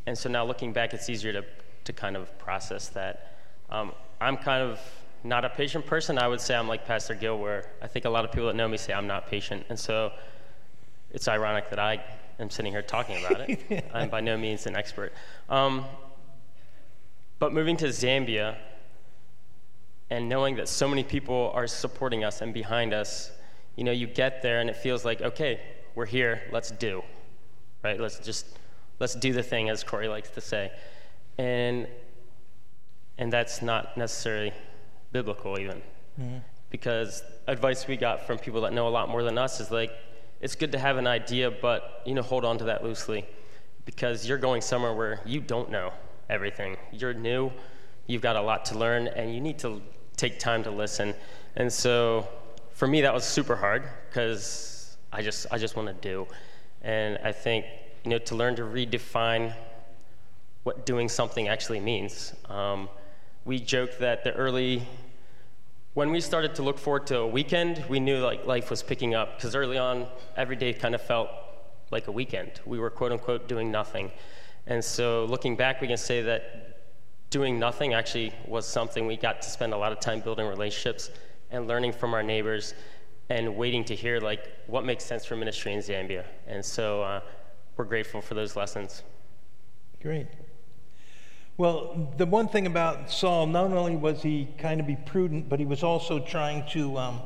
and 0.06 0.18
so 0.18 0.30
now 0.30 0.46
looking 0.46 0.74
back, 0.74 0.94
it's 0.94 1.10
easier 1.10 1.32
to 1.32 1.46
to 1.86 1.94
kind 1.94 2.18
of 2.18 2.38
process 2.38 2.90
that. 2.90 3.38
Um, 3.70 3.94
I'm 4.20 4.36
kind 4.36 4.62
of 4.62 4.80
not 5.24 5.46
a 5.46 5.50
patient 5.50 5.86
person. 5.86 6.18
I 6.18 6.28
would 6.28 6.42
say 6.42 6.56
I'm 6.56 6.68
like 6.68 6.86
Pastor 6.86 7.16
Gil, 7.16 7.40
where 7.40 7.72
I 7.82 7.88
think 7.88 8.04
a 8.06 8.10
lot 8.10 8.26
of 8.26 8.32
people 8.32 8.48
that 8.48 8.56
know 8.56 8.68
me 8.68 8.78
say 8.78 8.94
I'm 8.94 9.08
not 9.08 9.28
patient, 9.28 9.66
and 9.70 9.80
so 9.80 10.12
it's 11.12 11.30
ironic 11.30 11.70
that 11.70 11.80
I 11.80 12.04
am 12.40 12.50
sitting 12.50 12.74
here 12.74 12.82
talking 12.82 13.24
about 13.26 13.50
it. 13.50 13.86
I'm 13.94 14.10
by 14.10 14.20
no 14.20 14.36
means 14.38 14.66
an 14.66 14.76
expert. 14.76 15.14
Um, 15.50 15.86
but 17.40 17.54
moving 17.54 17.78
to 17.78 17.88
Zambia 17.88 18.58
and 20.10 20.28
knowing 20.28 20.56
that 20.58 20.68
so 20.68 20.88
many 20.88 21.04
people 21.04 21.52
are 21.54 21.68
supporting 21.68 22.24
us 22.24 22.42
and 22.42 22.54
behind 22.54 22.94
us, 22.94 23.32
you 23.76 23.84
know, 23.84 23.92
you 23.92 24.08
get 24.08 24.42
there 24.42 24.60
and 24.60 24.70
it 24.70 24.76
feels 24.76 25.06
like, 25.06 25.22
okay, 25.22 25.60
we're 25.96 26.06
here, 26.06 26.42
let's 26.52 26.72
do, 26.72 27.02
right? 27.84 28.00
Let's 28.00 28.20
just, 28.20 28.46
let's 29.00 29.16
do 29.16 29.32
the 29.32 29.44
thing, 29.44 29.70
as 29.70 29.84
Corey 29.84 30.08
likes 30.08 30.30
to 30.32 30.42
say. 30.42 30.72
And, 31.38 31.88
and 33.18 33.32
that's 33.32 33.62
not 33.62 33.96
necessarily 33.98 34.52
biblical 35.12 35.58
even. 35.60 35.82
Mm-hmm. 36.20 36.38
Because 36.70 37.24
advice 37.48 37.88
we 37.88 37.96
got 37.96 38.28
from 38.28 38.38
people 38.38 38.62
that 38.62 38.74
know 38.74 38.88
a 38.88 38.90
lot 38.90 39.10
more 39.10 39.24
than 39.24 39.38
us 39.38 39.60
is 39.60 39.72
like, 39.72 39.92
it's 40.42 40.56
good 40.56 40.72
to 40.74 40.80
have 40.80 40.98
an 40.98 41.08
idea, 41.08 41.52
but 41.52 42.02
you 42.06 42.14
know, 42.14 42.22
hold 42.22 42.46
on 42.46 42.58
to 42.58 42.66
that 42.66 42.84
loosely 42.84 43.26
because 43.86 44.28
you're 44.28 44.38
going 44.38 44.62
somewhere 44.62 44.94
where 44.94 45.22
you 45.26 45.40
don't 45.42 45.70
know 45.72 45.92
everything. 46.30 46.78
You're 46.92 47.14
new, 47.14 47.52
you've 48.08 48.22
got 48.22 48.36
a 48.36 48.42
lot 48.42 48.66
to 48.66 48.78
learn, 48.78 49.08
and 49.08 49.34
you 49.34 49.42
need 49.42 49.60
to 49.60 49.82
take 50.16 50.40
time 50.40 50.64
to 50.64 50.72
listen. 50.72 51.14
And 51.56 51.72
so, 51.72 52.28
for 52.74 52.88
me, 52.88 53.02
that 53.02 53.14
was 53.14 53.24
super 53.24 53.56
hard 53.56 53.84
because 54.10 54.98
I 55.12 55.22
just 55.22 55.48
I 55.52 55.58
just 55.58 55.76
want 55.76 55.88
to 55.88 55.94
do, 55.96 56.28
and 56.82 57.18
I 57.24 57.32
think 57.32 57.66
you 58.04 58.12
know 58.12 58.20
to 58.20 58.36
learn 58.36 58.56
to 58.58 58.64
redefine 58.64 59.54
what 60.64 60.86
doing 60.86 61.10
something 61.10 61.48
actually 61.48 61.80
means. 61.80 62.34
Um, 62.50 62.90
we 63.46 63.60
joked 63.60 64.00
that 64.00 64.24
the 64.24 64.34
early, 64.34 64.84
when 65.94 66.12
we 66.12 66.22
started 66.22 66.54
to 66.56 66.64
look 66.64 66.78
forward 66.78 67.08
to 67.08 67.20
a 67.20 67.28
weekend, 67.28 67.84
we 67.90 68.00
knew 68.00 68.18
like 68.18 68.46
life 68.46 68.70
was 68.70 68.84
picking 68.84 69.16
up 69.16 69.38
because 69.38 69.56
early 69.56 69.78
on, 69.78 70.08
every 70.38 70.56
day 70.56 70.74
kind 70.74 70.94
of 70.94 71.02
felt 71.02 71.30
like 71.92 72.08
a 72.08 72.12
weekend. 72.12 72.52
We 72.66 72.78
were 72.80 72.90
quote 72.90 73.12
unquote 73.12 73.48
doing 73.48 73.72
nothing. 73.72 74.12
And 74.70 74.86
so 74.86 75.26
looking 75.26 75.56
back, 75.56 75.82
we 75.82 75.88
can 75.88 75.98
say 75.98 76.22
that 76.22 76.78
doing 77.32 77.60
nothing 77.60 77.96
actually 77.96 78.32
was 78.48 78.68
something 78.68 79.08
we 79.08 79.18
got 79.18 79.42
to 79.42 79.50
spend 79.50 79.74
a 79.74 79.78
lot 79.78 79.92
of 79.92 80.00
time 80.00 80.20
building 80.22 80.46
relationships 80.46 81.10
and 81.50 81.68
learning 81.68 81.92
from 81.92 82.14
our 82.14 82.22
neighbors 82.22 82.76
and 83.30 83.58
waiting 83.58 83.84
to 83.86 83.96
hear 83.96 84.20
like 84.20 84.48
what 84.68 84.86
makes 84.86 85.04
sense 85.04 85.26
for 85.26 85.36
ministry 85.36 85.74
in 85.74 85.80
Zambia. 85.80 86.24
And 86.48 86.64
so 86.64 87.02
uh, 87.02 87.22
we're 87.78 87.86
grateful 87.86 88.22
for 88.22 88.36
those 88.36 88.56
lessons. 88.56 89.02
Great. 90.02 90.28
Well, 91.58 92.14
the 92.18 92.28
one 92.28 92.48
thing 92.48 92.68
about 92.68 93.12
Saul, 93.12 93.48
not 93.48 93.74
only 93.74 93.96
was 93.96 94.22
he 94.22 94.50
kind 94.60 94.80
of 94.80 94.86
be 94.86 94.96
prudent, 94.96 95.50
but 95.50 95.60
he 95.60 95.66
was 95.66 95.84
also 95.84 96.20
trying 96.20 96.66
to, 96.70 96.96
um, 96.98 97.22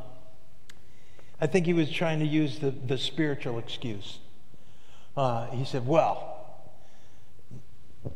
I 1.42 1.48
think 1.48 1.66
he 1.66 1.74
was 1.74 1.92
trying 1.92 2.20
to 2.20 2.26
use 2.26 2.60
the, 2.60 2.72
the 2.72 2.98
spiritual 2.98 3.60
excuse. 3.60 4.20
Uh, 5.16 5.48
he 5.48 5.66
said, 5.66 5.86
well, 5.86 6.33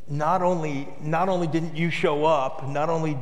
not 0.08 0.42
only, 0.42 0.88
not 1.02 1.30
only 1.30 1.48
didn't 1.48 1.76
you 1.76 1.90
show 1.90 2.26
up, 2.26 2.68
not 2.68 2.90
only, 2.90 3.18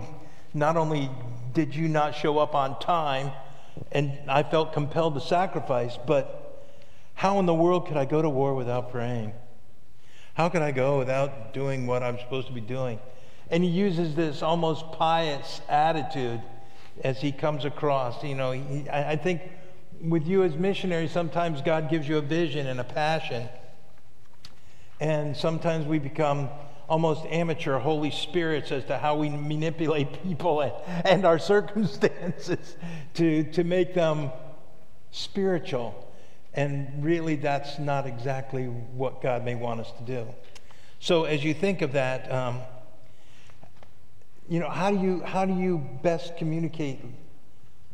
not 0.54 0.78
only 0.78 1.10
did 1.54 1.76
you 1.76 1.88
not 1.88 2.16
show 2.16 2.38
up 2.38 2.56
on 2.56 2.80
time, 2.80 3.32
and 3.92 4.18
I 4.28 4.44
felt 4.44 4.74
compelled 4.74 5.16
to 5.16 5.22
sacrifice, 5.22 5.98
but 6.06 6.64
how 7.14 7.40
in 7.40 7.46
the 7.46 7.54
world 7.54 7.88
could 7.88 7.98
I 7.98 8.06
go 8.06 8.22
to 8.22 8.30
war 8.30 8.54
without 8.54 8.92
praying? 8.92 9.34
How 10.34 10.50
could 10.50 10.62
I 10.62 10.72
go 10.72 10.98
without 10.98 11.54
doing 11.54 11.88
what 11.88 12.04
I'm 12.04 12.20
supposed 12.20 12.48
to 12.48 12.54
be 12.54 12.62
doing? 12.62 13.00
And 13.50 13.64
he 13.64 13.70
uses 13.70 14.16
this 14.16 14.42
almost 14.42 14.92
pious 14.92 15.62
attitude 15.70 16.42
as 17.04 17.22
he 17.22 17.32
comes 17.32 17.64
across. 17.64 18.24
You 18.24 18.36
know, 18.36 18.52
he, 18.52 18.90
I, 18.90 19.12
I 19.12 19.16
think 19.16 19.42
with 20.02 20.28
you 20.28 20.44
as 20.44 20.56
missionaries, 20.56 21.12
sometimes 21.12 21.62
God 21.62 21.90
gives 21.90 22.08
you 22.08 22.18
a 22.18 22.22
vision 22.22 22.68
and 22.68 22.80
a 22.80 22.84
passion. 22.84 23.48
And 25.00 25.36
sometimes 25.36 25.86
we 25.86 26.00
become 26.00 26.50
almost 26.88 27.26
amateur 27.26 27.80
Holy 27.80 28.12
Spirits 28.12 28.72
as 28.72 28.86
to 28.86 28.98
how 28.98 29.18
we 29.18 29.30
manipulate 29.30 30.24
people 30.24 30.62
and, 30.62 30.74
and 31.06 31.26
our 31.26 31.40
circumstances 31.54 32.78
to, 33.16 33.44
to 33.52 33.64
make 33.64 33.94
them 33.94 34.32
spiritual. 35.12 36.02
And 36.54 37.04
really, 37.04 37.36
that's 37.36 37.80
not 37.80 38.08
exactly 38.08 38.66
what 38.66 39.22
God 39.22 39.44
may 39.44 39.56
want 39.56 39.82
us 39.82 39.92
to 39.98 40.04
do. 40.04 40.28
So, 41.00 41.26
as 41.26 41.44
you 41.44 41.54
think 41.54 41.82
of 41.82 41.94
that, 41.94 42.32
um, 42.32 42.62
you 44.48 44.60
know, 44.60 44.70
how 44.70 44.92
do 44.92 45.00
you, 45.00 45.22
how 45.22 45.46
do 45.46 45.54
you 45.54 45.78
best 46.02 46.38
communicate 46.38 47.02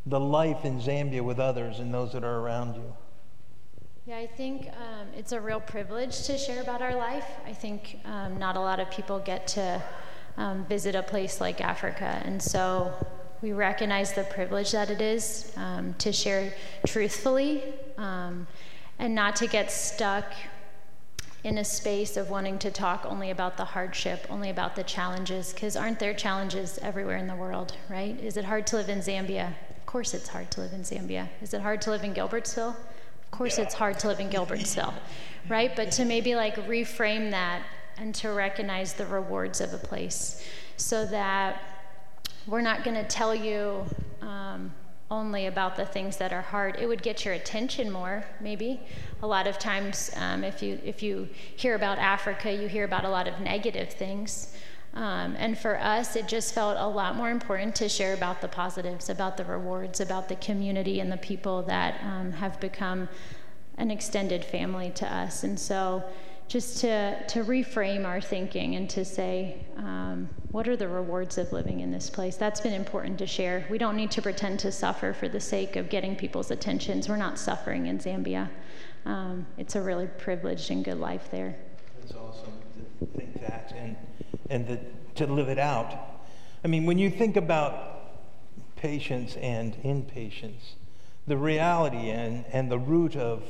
the 0.05 0.19
life 0.19 0.63
in 0.63 0.79
Zambia 0.79 1.21
with 1.21 1.39
others 1.39 1.79
and 1.79 1.93
those 1.93 2.13
that 2.13 2.23
are 2.23 2.39
around 2.39 2.75
you? 2.75 2.95
Yeah, 4.07 4.17
I 4.17 4.25
think 4.25 4.67
um, 4.69 5.07
it's 5.15 5.31
a 5.31 5.39
real 5.39 5.59
privilege 5.59 6.23
to 6.23 6.35
share 6.35 6.59
about 6.63 6.81
our 6.81 6.95
life. 6.95 7.25
I 7.45 7.53
think 7.53 7.99
um, 8.03 8.39
not 8.39 8.57
a 8.57 8.59
lot 8.59 8.79
of 8.79 8.89
people 8.89 9.19
get 9.19 9.45
to 9.49 9.79
um, 10.37 10.65
visit 10.65 10.95
a 10.95 11.03
place 11.03 11.39
like 11.39 11.61
Africa, 11.61 12.19
and 12.25 12.41
so 12.41 12.91
we 13.43 13.53
recognize 13.53 14.13
the 14.13 14.23
privilege 14.23 14.71
that 14.71 14.89
it 14.89 15.01
is 15.01 15.53
um, 15.55 15.93
to 15.99 16.11
share 16.11 16.51
truthfully 16.87 17.61
um, 17.99 18.47
and 18.97 19.13
not 19.13 19.35
to 19.35 19.45
get 19.45 19.71
stuck 19.71 20.25
in 21.43 21.59
a 21.59 21.63
space 21.63 22.17
of 22.17 22.31
wanting 22.31 22.57
to 22.57 22.71
talk 22.71 23.05
only 23.05 23.29
about 23.29 23.55
the 23.55 23.65
hardship, 23.65 24.25
only 24.31 24.49
about 24.49 24.75
the 24.75 24.83
challenges, 24.83 25.53
because 25.53 25.75
aren't 25.75 25.99
there 25.99 26.15
challenges 26.15 26.79
everywhere 26.81 27.17
in 27.17 27.27
the 27.27 27.35
world, 27.35 27.77
right? 27.87 28.19
Is 28.19 28.35
it 28.35 28.45
hard 28.45 28.65
to 28.67 28.77
live 28.77 28.89
in 28.89 28.97
Zambia? 28.97 29.53
Of 29.77 29.85
course 29.85 30.15
it's 30.15 30.27
hard 30.27 30.49
to 30.51 30.61
live 30.61 30.73
in 30.73 30.81
Zambia. 30.81 31.29
Is 31.43 31.53
it 31.53 31.61
hard 31.61 31.83
to 31.83 31.91
live 31.91 32.03
in 32.03 32.15
Gilbertsville? 32.15 32.75
Of 33.31 33.37
course, 33.37 33.57
it's 33.57 33.73
hard 33.73 33.97
to 33.99 34.07
live 34.07 34.19
in 34.19 34.29
Gilbertsville, 34.29 34.93
right? 35.47 35.73
But 35.73 35.91
to 35.93 36.05
maybe 36.05 36.35
like 36.35 36.55
reframe 36.67 37.31
that 37.31 37.63
and 37.97 38.13
to 38.15 38.31
recognize 38.31 38.93
the 38.93 39.05
rewards 39.05 39.61
of 39.61 39.73
a 39.73 39.77
place 39.77 40.43
so 40.75 41.05
that 41.05 41.61
we're 42.45 42.61
not 42.61 42.83
going 42.83 42.97
to 42.97 43.05
tell 43.05 43.33
you 43.33 43.85
um, 44.21 44.73
only 45.09 45.45
about 45.45 45.75
the 45.75 45.85
things 45.85 46.17
that 46.17 46.33
are 46.33 46.41
hard. 46.41 46.77
It 46.77 46.87
would 46.87 47.01
get 47.01 47.23
your 47.23 47.33
attention 47.33 47.89
more, 47.89 48.25
maybe. 48.41 48.81
A 49.23 49.27
lot 49.27 49.47
of 49.47 49.57
times, 49.57 50.11
um, 50.17 50.43
if 50.43 50.61
you 50.61 50.79
if 50.83 51.01
you 51.01 51.29
hear 51.55 51.75
about 51.75 51.99
Africa, 51.99 52.51
you 52.51 52.67
hear 52.67 52.83
about 52.83 53.05
a 53.05 53.09
lot 53.09 53.27
of 53.27 53.39
negative 53.39 53.91
things. 53.91 54.55
Um, 54.93 55.35
and 55.37 55.57
for 55.57 55.79
us, 55.79 56.15
it 56.15 56.27
just 56.27 56.53
felt 56.53 56.75
a 56.77 56.87
lot 56.87 57.15
more 57.15 57.29
important 57.29 57.75
to 57.75 57.87
share 57.87 58.13
about 58.13 58.41
the 58.41 58.47
positives, 58.47 59.09
about 59.09 59.37
the 59.37 59.45
rewards, 59.45 60.01
about 60.01 60.27
the 60.27 60.35
community 60.35 60.99
and 60.99 61.11
the 61.11 61.17
people 61.17 61.63
that 61.63 62.01
um, 62.03 62.33
have 62.33 62.59
become 62.59 63.07
an 63.77 63.89
extended 63.89 64.43
family 64.43 64.91
to 64.95 65.13
us. 65.13 65.43
And 65.43 65.57
so, 65.59 66.03
just 66.49 66.81
to, 66.81 67.17
to 67.29 67.45
reframe 67.45 68.05
our 68.05 68.19
thinking 68.19 68.75
and 68.75 68.89
to 68.89 69.05
say, 69.05 69.55
um, 69.77 70.27
what 70.51 70.67
are 70.67 70.75
the 70.75 70.87
rewards 70.87 71.37
of 71.37 71.53
living 71.53 71.79
in 71.79 71.91
this 71.91 72.09
place? 72.09 72.35
That's 72.35 72.59
been 72.59 72.73
important 72.73 73.19
to 73.19 73.27
share. 73.27 73.65
We 73.69 73.77
don't 73.77 73.95
need 73.95 74.11
to 74.11 74.21
pretend 74.21 74.59
to 74.59 74.71
suffer 74.73 75.13
for 75.13 75.29
the 75.29 75.39
sake 75.39 75.77
of 75.77 75.89
getting 75.89 76.13
people's 76.13 76.51
attentions. 76.51 77.07
We're 77.07 77.15
not 77.15 77.39
suffering 77.39 77.85
in 77.85 77.99
Zambia. 77.99 78.49
Um, 79.05 79.45
it's 79.57 79.77
a 79.77 79.81
really 79.81 80.07
privileged 80.07 80.71
and 80.71 80.83
good 80.83 80.99
life 80.99 81.29
there. 81.31 81.55
That's 82.01 82.15
awesome 82.15 82.51
to 82.99 83.05
think 83.17 83.39
that. 83.39 83.73
And 83.77 83.95
and 84.49 84.67
the, 84.67 84.79
to 85.15 85.27
live 85.31 85.49
it 85.49 85.59
out. 85.59 85.93
I 86.63 86.67
mean, 86.67 86.85
when 86.85 86.97
you 86.97 87.09
think 87.09 87.37
about 87.37 88.75
patience 88.75 89.35
and 89.35 89.75
impatience, 89.83 90.75
the 91.27 91.37
reality 91.37 92.09
and, 92.09 92.45
and 92.51 92.71
the 92.71 92.79
root 92.79 93.15
of 93.15 93.43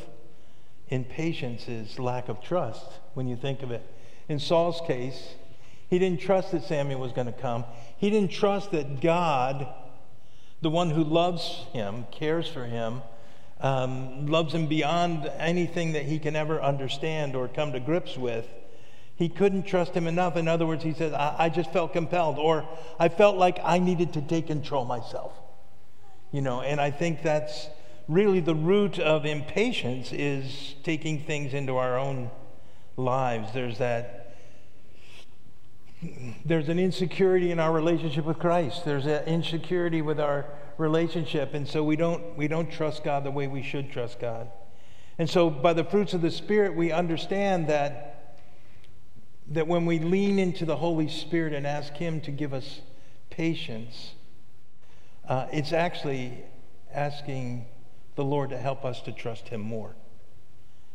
impatience 0.89 1.67
is 1.67 1.97
lack 1.97 2.29
of 2.29 2.41
trust 2.41 2.85
when 3.13 3.27
you 3.27 3.35
think 3.35 3.63
of 3.63 3.71
it. 3.71 3.81
In 4.27 4.39
Saul's 4.39 4.81
case, 4.85 5.35
he 5.89 5.99
didn't 5.99 6.21
trust 6.21 6.51
that 6.51 6.63
Samuel 6.63 6.99
was 6.99 7.11
going 7.11 7.27
to 7.27 7.33
come. 7.33 7.65
He 7.97 8.09
didn't 8.09 8.31
trust 8.31 8.71
that 8.71 9.01
God, 9.01 9.67
the 10.61 10.69
one 10.69 10.89
who 10.89 11.03
loves 11.03 11.65
him, 11.73 12.05
cares 12.11 12.47
for 12.47 12.65
him, 12.65 13.01
um, 13.59 14.27
loves 14.27 14.53
him 14.53 14.67
beyond 14.67 15.29
anything 15.37 15.93
that 15.93 16.05
he 16.05 16.19
can 16.19 16.35
ever 16.35 16.61
understand 16.61 17.35
or 17.35 17.47
come 17.47 17.73
to 17.73 17.79
grips 17.79 18.17
with, 18.17 18.47
he 19.21 19.29
couldn't 19.29 19.67
trust 19.67 19.93
him 19.93 20.07
enough. 20.07 20.35
In 20.35 20.47
other 20.47 20.65
words, 20.65 20.83
he 20.83 20.93
said, 20.93 21.13
I, 21.13 21.35
I 21.37 21.49
just 21.49 21.71
felt 21.71 21.93
compelled, 21.93 22.39
or 22.39 22.67
I 22.99 23.07
felt 23.07 23.37
like 23.37 23.59
I 23.63 23.77
needed 23.77 24.13
to 24.13 24.21
take 24.23 24.47
control 24.47 24.83
myself. 24.83 25.31
You 26.31 26.41
know, 26.41 26.61
and 26.61 26.81
I 26.81 26.89
think 26.89 27.21
that's 27.21 27.67
really 28.07 28.39
the 28.39 28.55
root 28.55 28.97
of 28.97 29.27
impatience 29.27 30.11
is 30.11 30.73
taking 30.81 31.19
things 31.19 31.53
into 31.53 31.77
our 31.77 31.99
own 31.99 32.31
lives. 32.97 33.53
There's 33.53 33.77
that 33.77 34.35
there's 36.43 36.67
an 36.67 36.79
insecurity 36.79 37.51
in 37.51 37.59
our 37.59 37.71
relationship 37.71 38.25
with 38.25 38.39
Christ. 38.39 38.85
There's 38.85 39.05
an 39.05 39.25
insecurity 39.25 40.01
with 40.01 40.19
our 40.19 40.47
relationship, 40.79 41.53
and 41.53 41.67
so 41.67 41.83
we 41.83 41.95
don't 41.95 42.35
we 42.35 42.47
don't 42.47 42.71
trust 42.71 43.03
God 43.03 43.23
the 43.23 43.29
way 43.29 43.45
we 43.45 43.61
should 43.61 43.91
trust 43.91 44.19
God. 44.19 44.49
And 45.19 45.29
so 45.29 45.51
by 45.51 45.73
the 45.73 45.83
fruits 45.83 46.15
of 46.15 46.23
the 46.23 46.31
Spirit, 46.31 46.75
we 46.75 46.91
understand 46.91 47.67
that 47.67 48.10
that 49.51 49.67
when 49.67 49.85
we 49.85 49.99
lean 49.99 50.39
into 50.39 50.65
the 50.65 50.77
Holy 50.77 51.09
Spirit 51.09 51.53
and 51.53 51.67
ask 51.67 51.93
Him 51.93 52.21
to 52.21 52.31
give 52.31 52.53
us 52.53 52.81
patience, 53.29 54.13
uh, 55.27 55.47
it's 55.51 55.73
actually 55.73 56.43
asking 56.93 57.65
the 58.15 58.23
Lord 58.23 58.49
to 58.51 58.57
help 58.57 58.85
us 58.85 59.01
to 59.01 59.11
trust 59.11 59.49
Him 59.49 59.61
more 59.61 59.95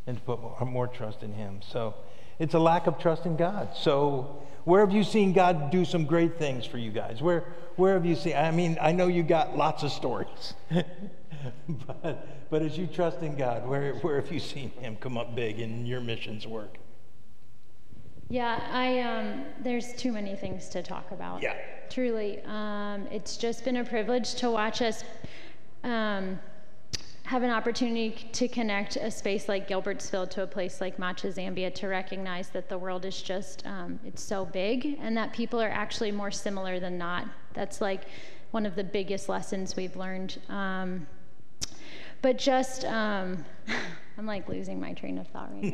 and 0.07 0.17
to 0.17 0.23
put 0.23 0.41
more, 0.41 0.65
more 0.65 0.87
trust 0.87 1.23
in 1.23 1.33
Him. 1.33 1.61
So 1.71 1.95
it's 2.39 2.55
a 2.55 2.59
lack 2.59 2.87
of 2.87 2.99
trust 2.99 3.27
in 3.27 3.37
God. 3.37 3.77
So 3.77 4.43
where 4.65 4.81
have 4.81 4.95
you 4.95 5.05
seen 5.05 5.33
God 5.33 5.71
do 5.71 5.85
some 5.85 6.07
great 6.07 6.39
things 6.39 6.65
for 6.65 6.79
you 6.79 6.91
guys? 6.91 7.21
Where, 7.21 7.45
where 7.77 7.95
have 7.95 8.07
you 8.07 8.17
seen? 8.17 8.37
I 8.37 8.51
mean, 8.51 8.79
I 8.81 8.93
know 8.93 9.07
you 9.07 9.23
got 9.23 9.57
lots 9.57 9.83
of 9.83 9.93
stories, 9.93 10.55
but, 11.69 12.49
but 12.49 12.63
as 12.63 12.79
you 12.79 12.87
trust 12.87 13.21
in 13.21 13.37
God, 13.37 13.69
where, 13.69 13.95
where 13.97 14.21
have 14.21 14.33
you 14.33 14.41
seen 14.41 14.71
Him 14.71 14.97
come 14.97 15.19
up 15.19 15.35
big 15.35 15.61
in 15.61 15.85
your 15.85 16.01
missions 16.01 16.47
work? 16.47 16.79
Yeah, 18.29 18.61
I 18.73 19.01
um, 19.01 19.45
there's 19.61 19.93
too 19.95 20.13
many 20.13 20.35
things 20.35 20.69
to 20.71 20.83
talk 20.83 21.11
about. 21.13 21.43
Yeah. 21.43 21.55
Truly, 21.89 22.41
um, 22.47 23.07
it's 23.11 23.37
just 23.37 23.65
been 23.65 23.77
a 23.77 23.85
privilege 23.85 24.35
to 24.37 24.51
watch 24.51 24.83
us 24.83 25.05
um, 25.85 26.41
have 27.23 27.43
an 27.43 27.51
opportunity 27.51 28.29
to 28.33 28.49
connect 28.49 28.97
a 28.97 29.11
space 29.11 29.49
like 29.49 29.69
Gilbertsville 29.69 30.31
to 30.31 30.43
a 30.43 30.47
place 30.47 30.81
like 30.81 30.99
Macha, 30.99 31.29
Zambia, 31.29 31.75
to 31.75 31.89
recognize 31.89 32.49
that 32.51 32.69
the 32.69 32.79
world 32.79 33.05
is 33.05 33.21
just 33.21 33.67
um, 33.67 34.01
it's 34.05 34.23
so 34.23 34.45
big 34.45 34.97
and 35.01 35.17
that 35.17 35.33
people 35.33 35.61
are 35.61 35.69
actually 35.69 36.13
more 36.13 36.31
similar 36.31 36.81
than 36.81 36.99
not. 36.99 37.27
That's 37.55 37.81
like 37.81 38.05
one 38.51 38.67
of 38.67 38.75
the 38.75 38.85
biggest 38.85 39.29
lessons 39.29 39.77
we've 39.77 39.97
learned. 39.97 40.39
But 42.27 42.39
just 42.39 42.85
um, 42.87 43.45
I'm 44.19 44.27
like 44.27 44.49
losing 44.49 44.81
my 44.81 44.95
train 44.95 45.17
of 45.19 45.29
thought 45.29 45.49
right 45.53 45.73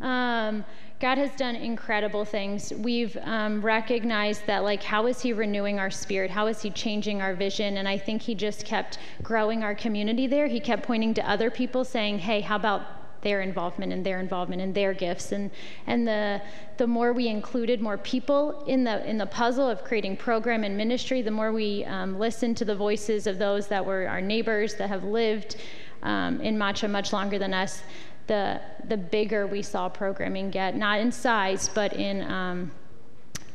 um, 0.48 0.64
God 0.98 1.18
has 1.18 1.30
done 1.32 1.56
incredible 1.56 2.24
things. 2.24 2.72
We've 2.72 3.14
um, 3.20 3.60
recognized 3.60 4.46
that, 4.46 4.64
like, 4.64 4.82
how 4.82 5.06
is 5.06 5.20
He 5.20 5.34
renewing 5.34 5.78
our 5.78 5.90
spirit? 5.90 6.30
How 6.30 6.46
is 6.46 6.62
He 6.62 6.70
changing 6.70 7.20
our 7.20 7.34
vision? 7.34 7.76
And 7.76 7.86
I 7.86 7.98
think 7.98 8.22
He 8.22 8.34
just 8.34 8.64
kept 8.64 8.96
growing 9.22 9.62
our 9.62 9.74
community 9.74 10.26
there. 10.26 10.46
He 10.46 10.58
kept 10.58 10.84
pointing 10.84 11.12
to 11.12 11.30
other 11.30 11.50
people, 11.50 11.84
saying, 11.84 12.20
"Hey, 12.20 12.40
how 12.40 12.56
about 12.56 13.03
their 13.24 13.40
involvement 13.40 13.92
and 13.92 14.06
their 14.06 14.20
involvement 14.20 14.62
and 14.62 14.74
their 14.74 14.94
gifts. 14.94 15.32
And 15.32 15.50
and 15.86 16.06
the 16.06 16.40
the 16.76 16.86
more 16.86 17.12
we 17.12 17.26
included 17.26 17.80
more 17.80 17.98
people 17.98 18.64
in 18.66 18.84
the 18.84 19.04
in 19.08 19.18
the 19.18 19.26
puzzle 19.26 19.68
of 19.68 19.82
creating 19.82 20.16
program 20.16 20.62
and 20.62 20.76
ministry 20.76 21.22
the 21.22 21.30
more 21.30 21.52
we 21.52 21.84
um, 21.86 22.18
listened 22.18 22.56
to 22.58 22.64
the 22.64 22.76
voices 22.76 23.26
of 23.26 23.38
those 23.38 23.66
that 23.68 23.84
were 23.84 24.06
our 24.06 24.20
neighbors 24.20 24.74
that 24.76 24.88
have 24.88 25.02
lived 25.02 25.56
um, 26.02 26.40
in 26.40 26.56
Macha 26.56 26.86
much 26.86 27.12
longer 27.12 27.38
than 27.38 27.52
us 27.52 27.82
the 28.26 28.60
the 28.88 28.96
bigger 28.96 29.46
we 29.46 29.62
saw 29.62 29.88
programming 29.88 30.50
get 30.50 30.76
not 30.76 31.00
in 31.00 31.12
size 31.12 31.68
but 31.68 31.92
in 31.92 32.22
um, 32.30 32.70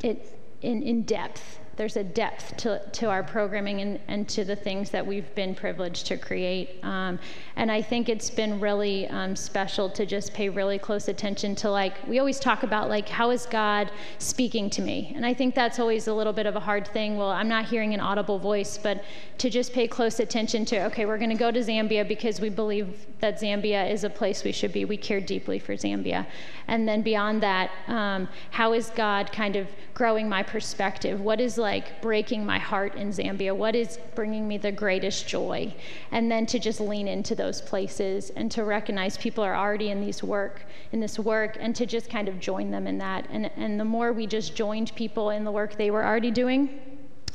it 0.04 0.38
in, 0.62 0.84
in 0.84 1.04
depth 1.04 1.59
there's 1.80 1.96
a 1.96 2.04
depth 2.04 2.58
to, 2.58 2.82
to 2.92 3.10
our 3.10 3.24
programming 3.24 3.80
and, 3.80 4.00
and 4.10 4.28
to 4.28 4.44
the 4.44 4.56
things 4.56 4.90
that 4.90 5.08
we've 5.08 5.34
been 5.34 5.56
privileged 5.56 6.06
to 6.06 6.18
create. 6.18 6.84
Um, 6.84 7.18
and 7.56 7.72
I 7.72 7.82
think 7.82 8.10
it's 8.10 8.30
been 8.30 8.60
really 8.60 9.08
um, 9.08 9.34
special 9.34 9.90
to 9.92 10.06
just 10.06 10.34
pay 10.34 10.50
really 10.50 10.78
close 10.78 11.08
attention 11.08 11.56
to 11.56 11.72
like, 11.72 11.94
we 12.06 12.20
always 12.20 12.38
talk 12.38 12.64
about 12.64 12.90
like, 12.90 13.08
how 13.08 13.32
is 13.32 13.46
God 13.46 13.94
speaking 14.18 14.70
to 14.72 14.82
me? 14.82 15.14
And 15.16 15.26
I 15.26 15.34
think 15.34 15.56
that's 15.56 15.80
always 15.80 16.10
a 16.10 16.14
little 16.14 16.34
bit 16.34 16.46
of 16.46 16.58
a 16.58 16.60
hard 16.60 16.86
thing. 16.86 17.16
Well, 17.16 17.32
I'm 17.32 17.48
not 17.48 17.64
hearing 17.64 17.94
an 17.94 18.02
audible 18.02 18.40
voice, 18.40 18.78
but 18.78 19.06
to 19.38 19.50
just 19.50 19.72
pay 19.72 19.88
close 19.88 20.20
attention 20.20 20.66
to, 20.66 20.84
okay, 20.88 21.06
we're 21.06 21.18
going 21.18 21.30
to 21.30 21.38
go 21.38 21.50
to 21.50 21.62
Zambia 21.62 22.06
because 22.06 22.42
we 22.42 22.50
believe 22.50 23.06
that 23.22 23.40
Zambia 23.40 23.90
is 23.90 24.04
a 24.04 24.10
place 24.10 24.44
we 24.44 24.52
should 24.52 24.74
be. 24.74 24.84
We 24.84 24.98
care 24.98 25.22
deeply 25.22 25.60
for 25.60 25.76
Zambia. 25.76 26.28
And 26.68 26.86
then 26.86 27.04
beyond 27.04 27.42
that, 27.44 27.72
um, 27.88 28.28
how 28.52 28.74
is 28.74 28.90
God 28.90 29.32
kind 29.32 29.56
of 29.56 29.68
growing 29.94 30.28
my 30.28 30.44
perspective? 30.44 31.22
What 31.22 31.40
is 31.40 31.58
like 31.58 31.69
breaking 32.02 32.46
my 32.46 32.60
heart 32.60 32.96
in 32.96 33.10
Zambia? 33.10 33.56
What 33.56 33.76
is 33.76 34.00
bringing 34.16 34.48
me 34.48 34.58
the 34.58 34.72
greatest 34.72 35.28
joy? 35.28 35.74
And 36.12 36.32
then 36.32 36.46
to 36.48 36.60
just 36.60 36.80
lean 36.80 37.08
into 37.08 37.36
those 37.36 37.62
places 37.62 38.32
and 38.32 38.52
to 38.52 38.64
recognize 38.64 39.18
people 39.18 39.44
are 39.44 39.56
already 39.56 39.90
in 39.90 40.02
these 40.02 40.24
work, 40.24 40.64
in 40.92 41.00
this 41.00 41.20
work, 41.20 41.58
and 41.60 41.76
to 41.76 41.86
just 41.86 42.10
kind 42.10 42.28
of 42.28 42.40
join 42.40 42.72
them 42.72 42.88
in 42.88 42.98
that. 42.98 43.28
And, 43.30 43.52
and 43.56 43.80
the 43.80 43.86
more 43.86 44.14
we 44.14 44.28
just 44.28 44.56
joined 44.56 44.94
people 44.96 45.30
in 45.30 45.44
the 45.44 45.52
work 45.52 45.76
they 45.76 45.92
were 45.92 46.06
already 46.06 46.32
doing, 46.32 46.89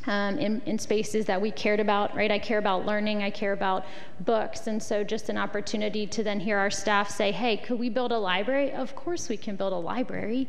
um, 0.07 0.37
in, 0.37 0.61
in, 0.65 0.77
spaces 0.77 1.25
that 1.25 1.41
we 1.41 1.51
cared 1.51 1.79
about, 1.79 2.15
right? 2.15 2.29
I 2.29 2.37
care 2.37 2.59
about 2.59 2.85
learning, 2.85 3.23
I 3.23 3.29
care 3.29 3.53
about 3.53 3.85
books. 4.21 4.67
And 4.67 4.81
so, 4.81 5.03
just 5.03 5.29
an 5.29 5.37
opportunity 5.37 6.05
to 6.07 6.23
then 6.23 6.39
hear 6.39 6.57
our 6.57 6.69
staff 6.69 7.09
say, 7.09 7.31
hey, 7.31 7.57
could 7.57 7.79
we 7.79 7.89
build 7.89 8.11
a 8.11 8.17
library? 8.17 8.71
Of 8.71 8.95
course, 8.95 9.29
we 9.29 9.37
can 9.37 9.55
build 9.55 9.73
a 9.73 9.77
library. 9.77 10.47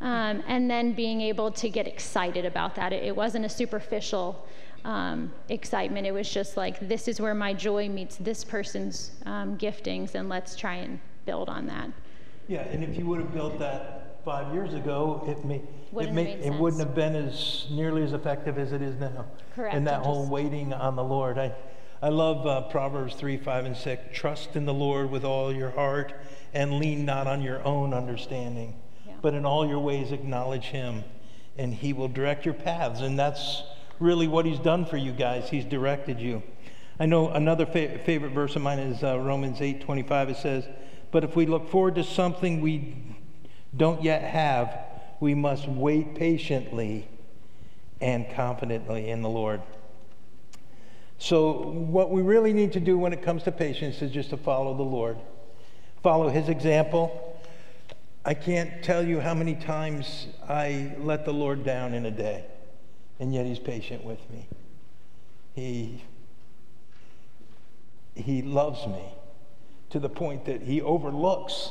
Um, 0.00 0.42
and 0.46 0.70
then 0.70 0.92
being 0.92 1.20
able 1.20 1.50
to 1.52 1.68
get 1.68 1.86
excited 1.86 2.44
about 2.44 2.74
that. 2.74 2.92
It, 2.92 3.04
it 3.04 3.16
wasn't 3.16 3.44
a 3.44 3.48
superficial 3.48 4.46
um, 4.86 5.32
excitement, 5.48 6.06
it 6.06 6.12
was 6.12 6.30
just 6.30 6.56
like, 6.56 6.88
this 6.88 7.08
is 7.08 7.20
where 7.20 7.34
my 7.34 7.52
joy 7.52 7.88
meets 7.88 8.16
this 8.16 8.44
person's 8.44 9.10
um, 9.26 9.58
giftings, 9.58 10.14
and 10.14 10.28
let's 10.28 10.54
try 10.54 10.76
and 10.76 11.00
build 11.24 11.48
on 11.48 11.66
that. 11.66 11.90
Yeah, 12.46 12.60
and 12.60 12.84
if 12.84 12.96
you 12.96 13.04
would 13.06 13.18
have 13.18 13.34
built 13.34 13.58
that 13.58 14.05
five 14.26 14.52
years 14.52 14.74
ago, 14.74 15.22
it 15.28 15.44
may, 15.44 15.62
it 16.00 16.12
may, 16.12 16.32
it 16.32 16.52
wouldn't 16.52 16.82
have 16.82 16.96
been 16.96 17.14
as 17.14 17.68
nearly 17.70 18.02
as 18.02 18.12
effective 18.12 18.58
as 18.58 18.72
it 18.72 18.82
is 18.82 18.98
now. 18.98 19.24
Correct. 19.54 19.72
And 19.72 19.86
that 19.86 20.00
whole 20.00 20.26
waiting 20.26 20.72
on 20.72 20.96
the 20.96 21.04
Lord. 21.04 21.38
I, 21.38 21.54
I 22.02 22.08
love 22.08 22.44
uh, 22.44 22.62
Proverbs 22.62 23.14
3, 23.14 23.36
5, 23.36 23.66
and 23.66 23.76
6. 23.76 24.02
Trust 24.12 24.56
in 24.56 24.64
the 24.66 24.74
Lord 24.74 25.12
with 25.12 25.24
all 25.24 25.54
your 25.54 25.70
heart 25.70 26.12
and 26.52 26.80
lean 26.80 27.04
not 27.04 27.28
on 27.28 27.40
your 27.40 27.64
own 27.64 27.94
understanding, 27.94 28.74
yeah. 29.06 29.12
but 29.22 29.32
in 29.32 29.46
all 29.46 29.64
your 29.64 29.78
ways 29.78 30.10
acknowledge 30.10 30.64
Him, 30.64 31.04
and 31.56 31.72
He 31.72 31.92
will 31.92 32.08
direct 32.08 32.44
your 32.44 32.54
paths. 32.54 33.02
And 33.02 33.16
that's 33.16 33.62
really 34.00 34.26
what 34.26 34.44
He's 34.44 34.58
done 34.58 34.86
for 34.86 34.96
you 34.96 35.12
guys. 35.12 35.50
He's 35.50 35.64
directed 35.64 36.18
you. 36.18 36.42
I 36.98 37.06
know 37.06 37.28
another 37.28 37.64
fa- 37.64 38.00
favorite 38.04 38.32
verse 38.32 38.56
of 38.56 38.62
mine 38.62 38.80
is 38.80 39.04
uh, 39.04 39.20
Romans 39.20 39.60
8, 39.60 39.82
25. 39.82 40.30
It 40.30 40.36
says, 40.38 40.64
But 41.12 41.22
if 41.22 41.36
we 41.36 41.46
look 41.46 41.70
forward 41.70 41.94
to 41.94 42.02
something 42.02 42.60
we 42.60 42.96
don't 43.76 44.02
yet 44.02 44.22
have, 44.22 44.78
we 45.20 45.34
must 45.34 45.68
wait 45.68 46.14
patiently 46.14 47.08
and 48.00 48.28
confidently 48.34 49.10
in 49.10 49.22
the 49.22 49.28
Lord. 49.28 49.60
So, 51.18 51.52
what 51.52 52.10
we 52.10 52.22
really 52.22 52.52
need 52.52 52.72
to 52.72 52.80
do 52.80 52.98
when 52.98 53.12
it 53.12 53.22
comes 53.22 53.42
to 53.44 53.52
patience 53.52 54.02
is 54.02 54.10
just 54.10 54.30
to 54.30 54.36
follow 54.36 54.74
the 54.74 54.82
Lord, 54.82 55.16
follow 56.02 56.28
His 56.28 56.48
example. 56.48 57.22
I 58.24 58.34
can't 58.34 58.82
tell 58.82 59.06
you 59.06 59.20
how 59.20 59.34
many 59.34 59.54
times 59.54 60.26
I 60.46 60.94
let 60.98 61.24
the 61.24 61.32
Lord 61.32 61.64
down 61.64 61.94
in 61.94 62.04
a 62.06 62.10
day, 62.10 62.44
and 63.18 63.32
yet 63.32 63.46
He's 63.46 63.58
patient 63.58 64.04
with 64.04 64.18
me. 64.30 64.46
He, 65.54 66.02
he 68.14 68.42
loves 68.42 68.86
me 68.86 69.04
to 69.90 69.98
the 69.98 70.10
point 70.10 70.44
that 70.44 70.60
He 70.62 70.82
overlooks 70.82 71.70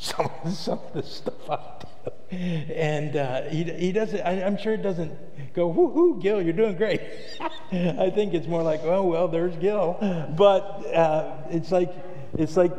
some, 0.00 0.30
some 0.52 0.78
of 0.78 0.92
the 0.94 1.02
stuff 1.02 1.50
I 1.50 1.58
do. 1.58 2.36
And 2.36 3.16
uh, 3.16 3.42
he, 3.42 3.64
he 3.64 3.92
doesn't, 3.92 4.20
I, 4.20 4.32
am 4.32 4.56
sure 4.56 4.74
it 4.74 4.82
doesn't 4.82 5.54
go, 5.54 5.66
whoo, 5.68 6.18
Gil, 6.20 6.40
you're 6.40 6.52
doing 6.52 6.76
great. 6.76 7.00
I 7.72 8.10
think 8.10 8.34
it's 8.34 8.46
more 8.46 8.62
like, 8.62 8.80
oh, 8.84 9.04
well, 9.04 9.28
there's 9.28 9.56
Gil. 9.56 9.96
But 10.36 10.62
uh, 10.94 11.36
it's 11.50 11.70
like, 11.70 11.92
it's 12.34 12.56
like 12.56 12.72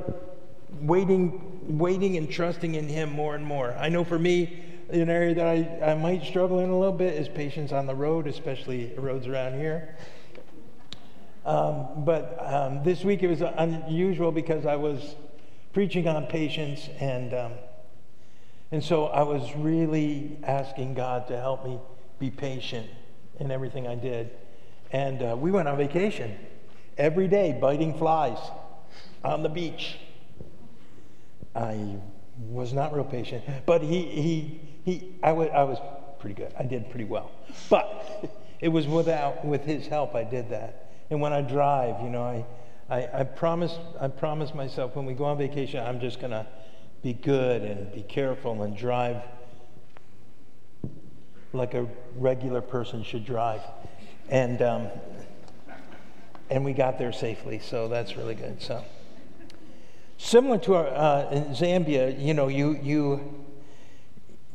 waiting, 0.79 1.77
waiting 1.77 2.17
and 2.17 2.29
trusting 2.29 2.75
in 2.75 2.87
him 2.87 3.11
more 3.11 3.35
and 3.35 3.45
more. 3.45 3.73
I 3.73 3.89
know 3.89 4.03
for 4.03 4.17
me, 4.17 4.63
an 4.89 5.09
area 5.09 5.35
that 5.35 5.47
I, 5.47 5.91
I 5.91 5.93
might 5.95 6.23
struggle 6.23 6.59
in 6.59 6.69
a 6.69 6.77
little 6.77 6.95
bit 6.95 7.13
is 7.13 7.29
patience 7.29 7.71
on 7.71 7.85
the 7.85 7.95
road, 7.95 8.27
especially 8.27 8.93
roads 8.97 9.27
around 9.27 9.59
here. 9.59 9.95
Um, 11.45 12.03
but 12.05 12.37
um, 12.39 12.83
this 12.83 13.03
week 13.03 13.23
it 13.23 13.27
was 13.27 13.41
unusual 13.41 14.31
because 14.31 14.65
I 14.65 14.75
was 14.75 15.15
preaching 15.73 16.07
on 16.07 16.25
patience, 16.27 16.89
and 16.99 17.33
um, 17.33 17.53
and 18.71 18.83
so 18.83 19.05
I 19.07 19.23
was 19.23 19.55
really 19.55 20.37
asking 20.43 20.93
God 20.93 21.27
to 21.27 21.37
help 21.39 21.65
me 21.65 21.79
be 22.19 22.29
patient 22.29 22.87
in 23.39 23.51
everything 23.51 23.87
I 23.87 23.95
did. 23.95 24.31
And 24.91 25.21
uh, 25.21 25.35
we 25.37 25.51
went 25.51 25.67
on 25.67 25.77
vacation 25.77 26.37
every 26.97 27.27
day, 27.27 27.57
biting 27.59 27.97
flies 27.97 28.37
on 29.23 29.43
the 29.43 29.49
beach. 29.49 29.97
I 31.55 31.97
was 32.49 32.73
not 32.73 32.93
real 32.93 33.03
patient, 33.03 33.43
but 33.65 33.81
he 33.81 34.03
he 34.03 34.61
he. 34.85 35.15
I 35.23 35.31
was 35.31 35.49
I 35.53 35.63
was 35.63 35.77
pretty 36.19 36.35
good. 36.35 36.53
I 36.57 36.63
did 36.63 36.89
pretty 36.89 37.05
well, 37.05 37.31
but 37.69 38.29
it 38.61 38.69
was 38.69 38.87
without 38.87 39.43
with 39.43 39.63
his 39.63 39.87
help 39.87 40.15
I 40.15 40.23
did 40.23 40.49
that. 40.49 40.89
And 41.09 41.19
when 41.19 41.33
I 41.33 41.41
drive, 41.41 42.01
you 42.01 42.09
know, 42.09 42.23
I 42.23 42.45
I, 42.91 43.21
I 43.21 43.23
promised 43.23 43.79
I 44.01 44.09
promised 44.09 44.53
myself 44.53 44.97
when 44.97 45.05
we 45.05 45.13
go 45.13 45.23
on 45.23 45.37
vacation, 45.37 45.81
I'm 45.81 46.01
just 46.01 46.19
gonna 46.19 46.45
be 47.01 47.13
good 47.13 47.61
and 47.61 47.89
be 47.93 48.01
careful 48.01 48.61
and 48.63 48.75
drive 48.75 49.21
like 51.53 51.73
a 51.73 51.87
regular 52.17 52.59
person 52.59 53.01
should 53.03 53.25
drive. 53.25 53.61
And 54.27 54.61
um, 54.61 54.87
and 56.49 56.65
we 56.65 56.73
got 56.73 56.99
there 56.99 57.13
safely, 57.13 57.59
so 57.59 57.87
that's 57.87 58.17
really 58.17 58.35
good. 58.35 58.61
So 58.61 58.83
similar 60.17 60.57
to 60.59 60.75
our 60.75 60.87
uh, 60.87 61.29
in 61.31 61.45
Zambia, 61.55 62.21
you 62.21 62.33
know, 62.33 62.49
you 62.49 62.77
you 62.83 63.45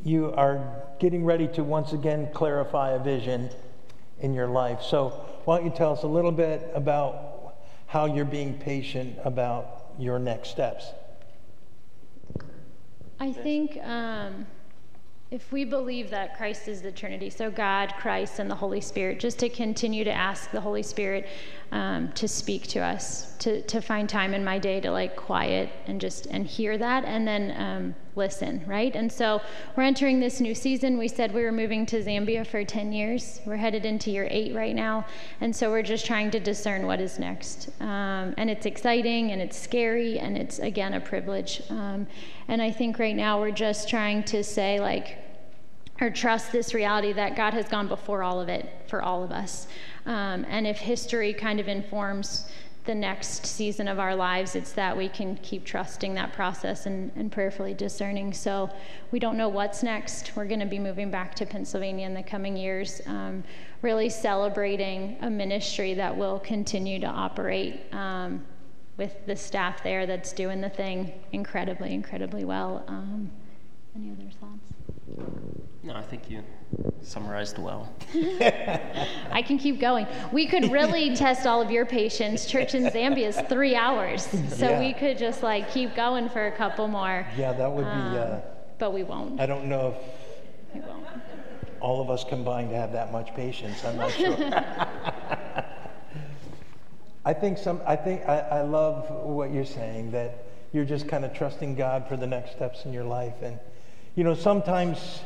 you 0.05 0.31
are 0.35 0.83
getting 1.01 1.25
ready 1.25 1.49
to 1.49 1.64
once 1.64 1.94
again 1.94 2.29
clarify 2.35 2.90
a 2.90 3.03
vision 3.03 3.49
in 4.20 4.35
your 4.35 4.46
life. 4.46 4.83
So 4.83 5.09
why 5.46 5.57
don't 5.57 5.64
you 5.64 5.72
tell 5.75 5.92
us 5.94 6.03
a 6.03 6.07
little 6.07 6.33
bit 6.33 6.70
about 6.75 7.36
how 7.87 8.07
you're 8.07 8.25
being 8.25 8.55
patient 8.59 9.16
about 9.25 9.92
your 9.99 10.18
next 10.18 10.51
steps? 10.51 10.87
I 13.18 13.33
think 13.33 13.79
um, 13.83 14.46
if 15.31 15.51
we 15.51 15.64
believe 15.64 16.11
that 16.11 16.37
Christ 16.37 16.68
is 16.68 16.83
the 16.83 16.92
Trinity, 16.92 17.31
so 17.31 17.51
God, 17.51 17.94
Christ, 17.99 18.38
and 18.38 18.51
the 18.51 18.55
Holy 18.55 18.81
Spirit, 18.81 19.18
just 19.18 19.38
to 19.38 19.49
continue 19.49 20.05
to 20.05 20.12
ask 20.12 20.51
the 20.51 20.61
Holy 20.61 20.83
Spirit 20.83 21.27
um, 21.72 22.12
to 22.12 22.29
speak 22.29 22.66
to 22.68 22.81
us, 22.81 23.37
to, 23.38 23.62
to 23.62 23.81
find 23.81 24.09
time 24.09 24.35
in 24.35 24.44
my 24.44 24.59
day 24.59 24.81
to 24.81 24.90
like 24.90 25.16
quiet 25.16 25.70
and 25.87 26.01
just 26.01 26.27
and 26.27 26.46
hear 26.46 26.77
that, 26.79 27.05
and 27.05 27.27
then 27.27 27.55
um, 27.57 27.94
listen, 28.16 28.64
right? 28.66 28.96
And 28.96 29.12
so 29.12 29.40
we're 29.76 29.83
entering 29.85 30.20
this 30.20 30.40
new 30.40 30.55
season. 30.55 30.98
We 30.98 31.09
said 31.09 31.33
we 31.33 31.42
were 31.42 31.52
moving 31.52 31.87
to 31.87 32.02
Zambia 32.02 32.46
for 32.46 32.64
10 32.64 32.92
years. 32.92 33.40
We're 33.44 33.57
headed 33.57 33.85
into 33.85 34.11
year 34.11 34.26
eight 34.31 34.55
right 34.55 34.74
now, 34.74 35.07
and 35.40 35.55
so 35.55 35.70
we're 35.70 35.83
just 35.83 36.07
trying 36.07 36.31
to 36.33 36.40
discern 36.40 36.87
what 36.87 37.00
is 37.00 37.18
next. 37.18 37.68
Um, 37.81 38.35
and 38.38 38.50
it's 38.50 38.66
exciting, 38.66 39.33
and 39.33 39.40
it's 39.40 39.59
scary, 39.59 40.18
and 40.18 40.37
it's 40.37 40.59
again 40.59 40.94
a 40.94 41.00
privilege. 41.00 41.62
Um, 41.70 42.07
and 42.48 42.62
I 42.62 42.70
think 42.70 42.98
right 42.98 43.16
now 43.16 43.38
we're 43.38 43.50
just 43.50 43.88
trying 43.88 44.24
to 44.24 44.42
say 44.42 44.81
like 44.81 45.18
or 46.00 46.11
trust 46.11 46.52
this 46.52 46.74
reality 46.74 47.12
that 47.14 47.37
God 47.37 47.55
has 47.55 47.68
gone 47.68 47.88
before 47.88 48.22
all 48.22 48.40
of 48.40 48.48
it 48.48 48.68
for 48.87 49.02
all 49.02 49.22
of 49.22 49.31
us. 49.31 49.66
Um, 50.05 50.44
and 50.48 50.66
if 50.66 50.79
history 50.79 51.33
kind 51.33 51.59
of 51.59 51.68
informs 51.68 52.48
the 52.87 52.94
next 52.94 53.44
season 53.44 53.88
of 53.88 53.99
our 53.99 54.14
lives. 54.14 54.55
It's 54.55 54.72
that 54.72 54.96
we 54.96 55.09
can 55.09 55.37
keep 55.37 55.64
trusting 55.64 56.14
that 56.14 56.33
process 56.33 56.87
and, 56.87 57.11
and 57.16 57.31
prayerfully 57.31 57.75
discerning. 57.75 58.33
So 58.33 58.70
we 59.11 59.18
don't 59.18 59.37
know 59.37 59.49
what's 59.49 59.83
next. 59.83 60.35
We're 60.37 60.46
going 60.46 60.61
to 60.61 60.66
be 60.66 60.79
moving 60.79 61.11
back 61.11 61.35
to 61.37 61.46
Pennsylvania 61.46 62.07
in 62.07 62.14
the 62.14 62.22
coming 62.22 62.57
years, 62.57 63.01
um, 63.07 63.44
really 63.83 64.09
celebrating 64.09 65.16
a 65.20 65.29
ministry 65.31 65.94
that 65.94 66.16
will 66.16 66.38
continue 66.38 66.99
to 67.01 67.07
operate 67.07 67.92
um, 67.92 68.44
with 68.96 69.27
the 69.27 69.37
staff 69.37 69.83
there 69.83 70.07
that's 70.07 70.33
doing 70.33 70.61
the 70.61 70.70
thing 70.70 71.12
incredibly, 71.33 71.92
incredibly 71.92 72.44
well. 72.44 72.85
Um, 72.88 73.31
any 73.94 74.11
other 74.11 74.31
thoughts? 74.40 75.65
No, 75.87 75.94
I 75.94 76.03
think 76.03 76.29
you 76.29 76.42
summarized 77.01 77.59
well. 77.59 77.88
I 79.31 79.40
can 79.46 79.57
keep 79.57 79.79
going. 79.79 80.09
We 80.33 80.49
could 80.49 80.72
really 80.72 81.14
test 81.25 81.46
all 81.46 81.62
of 81.62 81.70
your 81.70 81.87
patience. 81.87 82.44
Church 82.44 82.75
in 82.75 82.83
Zambia 82.87 83.29
is 83.29 83.40
three 83.49 83.77
hours, 83.77 84.25
so 84.53 84.68
Yeah. 84.70 84.81
we 84.81 84.92
could 84.92 85.16
just 85.16 85.44
like 85.44 85.70
keep 85.70 85.94
going 85.94 86.29
for 86.29 86.49
a 86.49 86.51
couple 86.51 86.88
more. 86.88 87.25
Yeah, 87.37 87.53
that 87.53 87.70
would 87.70 87.85
be, 87.85 88.18
uh, 88.18 88.35
Um, 88.35 88.40
but 88.79 88.92
we 88.92 89.05
won't. 89.05 89.40
I 89.40 89.46
don't 89.46 89.66
know 89.68 89.94
if 89.94 90.75
We 90.75 90.81
won't. 90.81 91.07
all 91.81 92.01
of 92.03 92.11
us 92.11 92.25
combined 92.25 92.72
have 92.72 92.90
that 92.92 93.12
much 93.12 93.33
patience. 93.37 93.85
I'm 93.85 93.96
not 93.96 94.11
sure. 94.11 94.37
I 97.25 97.33
think 97.33 97.59
some. 97.59 97.81
I 97.87 97.94
think 97.94 98.29
I, 98.29 98.40
I 98.40 98.61
love 98.62 99.09
what 99.11 99.53
you're 99.53 99.64
saying 99.64 100.11
that 100.11 100.46
you're 100.72 100.85
just 100.85 101.07
kind 101.07 101.25
of 101.25 101.33
trusting 101.33 101.77
God 101.77 102.09
for 102.09 102.16
the 102.16 102.27
next 102.27 102.51
steps 102.57 102.85
in 102.87 102.92
your 102.92 103.05
life, 103.05 103.35
and 103.40 103.61
you 104.16 104.25
know 104.25 104.35
sometimes 104.35 105.20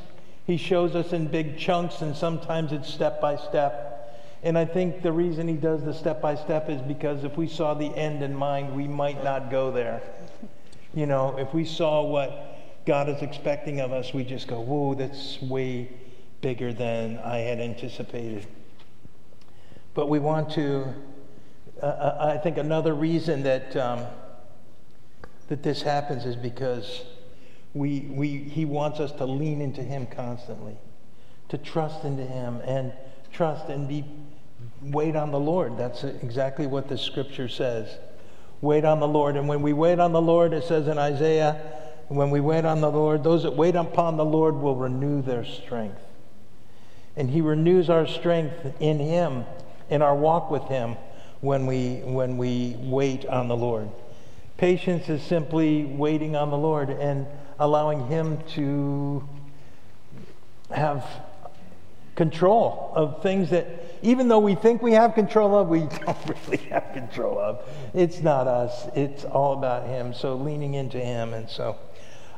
He 0.51 0.57
shows 0.57 0.97
us 0.97 1.13
in 1.13 1.29
big 1.29 1.57
chunks, 1.57 2.01
and 2.01 2.17
sometimes 2.17 2.73
it's 2.73 2.93
step 2.93 3.21
by 3.21 3.37
step. 3.37 4.35
And 4.43 4.59
I 4.59 4.65
think 4.65 5.01
the 5.01 5.13
reason 5.13 5.47
He 5.47 5.55
does 5.55 5.85
the 5.85 5.95
step 5.95 6.21
by 6.21 6.35
step 6.35 6.69
is 6.69 6.83
because 6.83 7.23
if 7.23 7.37
we 7.37 7.47
saw 7.47 7.73
the 7.73 7.95
end 7.95 8.25
in 8.25 8.35
mind, 8.35 8.75
we 8.75 8.89
might 8.89 9.23
not 9.23 9.49
go 9.49 9.71
there. 9.71 10.03
You 10.93 11.07
know, 11.07 11.39
if 11.39 11.55
we 11.55 11.65
saw 11.65 12.03
what 12.03 12.59
God 12.85 13.09
is 13.09 13.23
expecting 13.23 13.79
of 13.79 13.93
us, 13.93 14.13
we 14.13 14.25
just 14.25 14.49
go, 14.49 14.59
whoa, 14.61 14.95
that's 14.95 15.41
way 15.41 15.89
bigger 16.41 16.73
than 16.73 17.19
I 17.19 17.37
had 17.37 17.61
anticipated. 17.61 18.45
But 19.95 20.09
we 20.09 20.19
want 20.19 20.51
to, 20.55 20.93
uh, 21.81 22.17
I 22.35 22.39
think 22.39 22.59
another 22.59 22.93
reason 22.93 23.45
that, 23.45 23.77
um, 23.77 24.05
that 25.47 25.63
this 25.63 25.83
happens 25.83 26.27
is 26.27 26.35
because 26.35 27.05
we, 27.75 28.01
we, 28.11 28.39
He 28.39 28.65
wants 28.65 29.01
us 29.01 29.13
to 29.13 29.25
lean 29.25 29.61
into 29.61 29.83
Him 29.83 30.07
constantly, 30.07 30.77
to 31.49 31.59
trust 31.59 32.05
into 32.05 32.25
Him 32.25 32.61
and 32.65 32.93
trust 33.33 33.69
and 33.69 33.89
be, 33.89 34.05
wait 34.83 35.17
on 35.17 35.31
the 35.31 35.39
Lord. 35.39 35.77
That's 35.77 36.05
exactly 36.05 36.67
what 36.67 36.89
the 36.89 36.99
scripture 36.99 37.49
says. 37.49 37.89
Wait 38.61 38.85
on 38.85 39.01
the 39.01 39.09
Lord. 39.09 39.37
And 39.37 39.49
when 39.49 39.63
we 39.63 39.73
wait 39.73 39.99
on 39.99 40.13
the 40.13 40.21
Lord, 40.21 40.53
it 40.53 40.65
says 40.65 40.89
in 40.89 40.99
Isaiah, 40.99 41.61
when 42.09 42.31
we 42.31 42.41
wait 42.41 42.65
on 42.65 42.81
the 42.81 42.91
Lord, 42.91 43.23
those 43.23 43.45
that 43.45 43.55
wait 43.55 43.77
upon 43.77 44.17
the 44.17 44.25
Lord 44.25 44.57
will 44.57 44.75
renew 44.75 45.23
their 45.23 45.45
strength. 45.45 46.01
And 47.17 47.31
He 47.31 47.41
renews 47.41 47.89
our 47.89 48.07
strength 48.07 48.75
in 48.81 48.99
Him, 48.99 49.45
in 49.89 50.03
our 50.03 50.15
walk 50.15 50.51
with 50.51 50.65
Him, 50.65 50.97
when 51.41 51.67
we, 51.67 52.01
when 52.01 52.37
we 52.37 52.75
wait 52.79 53.27
on 53.27 53.49
the 53.49 53.57
Lord. 53.57 53.89
Patience 54.57 55.09
is 55.09 55.23
simply 55.23 55.85
waiting 55.85 56.37
on 56.37 56.51
the 56.51 56.59
Lord 56.59 56.91
and 56.91 57.27
allowing 57.61 58.07
Him 58.09 58.39
to 58.55 59.27
have 60.75 61.07
control 62.17 62.93
of 62.95 63.23
things 63.23 63.51
that, 63.51 63.67
even 64.03 64.27
though 64.27 64.41
we 64.41 64.57
think 64.57 64.83
we 64.83 64.93
have 64.93 65.15
control 65.15 65.55
of, 65.55 65.69
we 65.69 65.81
don't 66.05 66.19
really 66.29 66.65
have 66.69 66.93
control 66.93 67.39
of. 67.39 67.63
It's 67.95 68.21
not 68.21 68.49
us, 68.49 68.89
it's 68.97 69.25
all 69.25 69.53
about 69.53 69.87
Him. 69.87 70.13
So 70.13 70.35
leaning 70.35 70.75
into 70.75 70.99
Him. 70.99 71.33
And 71.35 71.49
so, 71.49 71.77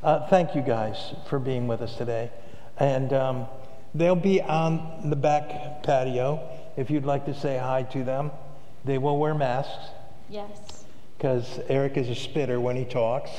uh, 0.03 0.29
thank 0.29 0.55
you 0.55 0.61
guys 0.61 1.15
for 1.29 1.39
being 1.39 1.67
with 1.67 1.81
us 1.81 1.97
today. 1.97 2.31
And 2.79 3.15
um, 3.15 3.47
they'll 3.95 4.15
be 4.15 4.43
on 4.43 5.09
the 5.09 5.17
back 5.17 5.83
patio 5.83 6.47
if 6.77 6.91
you'd 6.91 7.07
like 7.07 7.25
to 7.27 7.35
say 7.35 7.57
hi 7.57 7.85
to 7.85 8.05
them. 8.05 8.31
They 8.85 8.99
will 8.99 9.19
wear 9.19 9.35
masks 9.35 9.93
Yes. 10.33 10.72
Because 11.23 11.61
Eric 11.69 11.97
is 11.97 12.09
a 12.09 12.17
spitter 12.17 12.61
when 12.61 12.75
he 12.75 12.85
talks. 12.85 13.31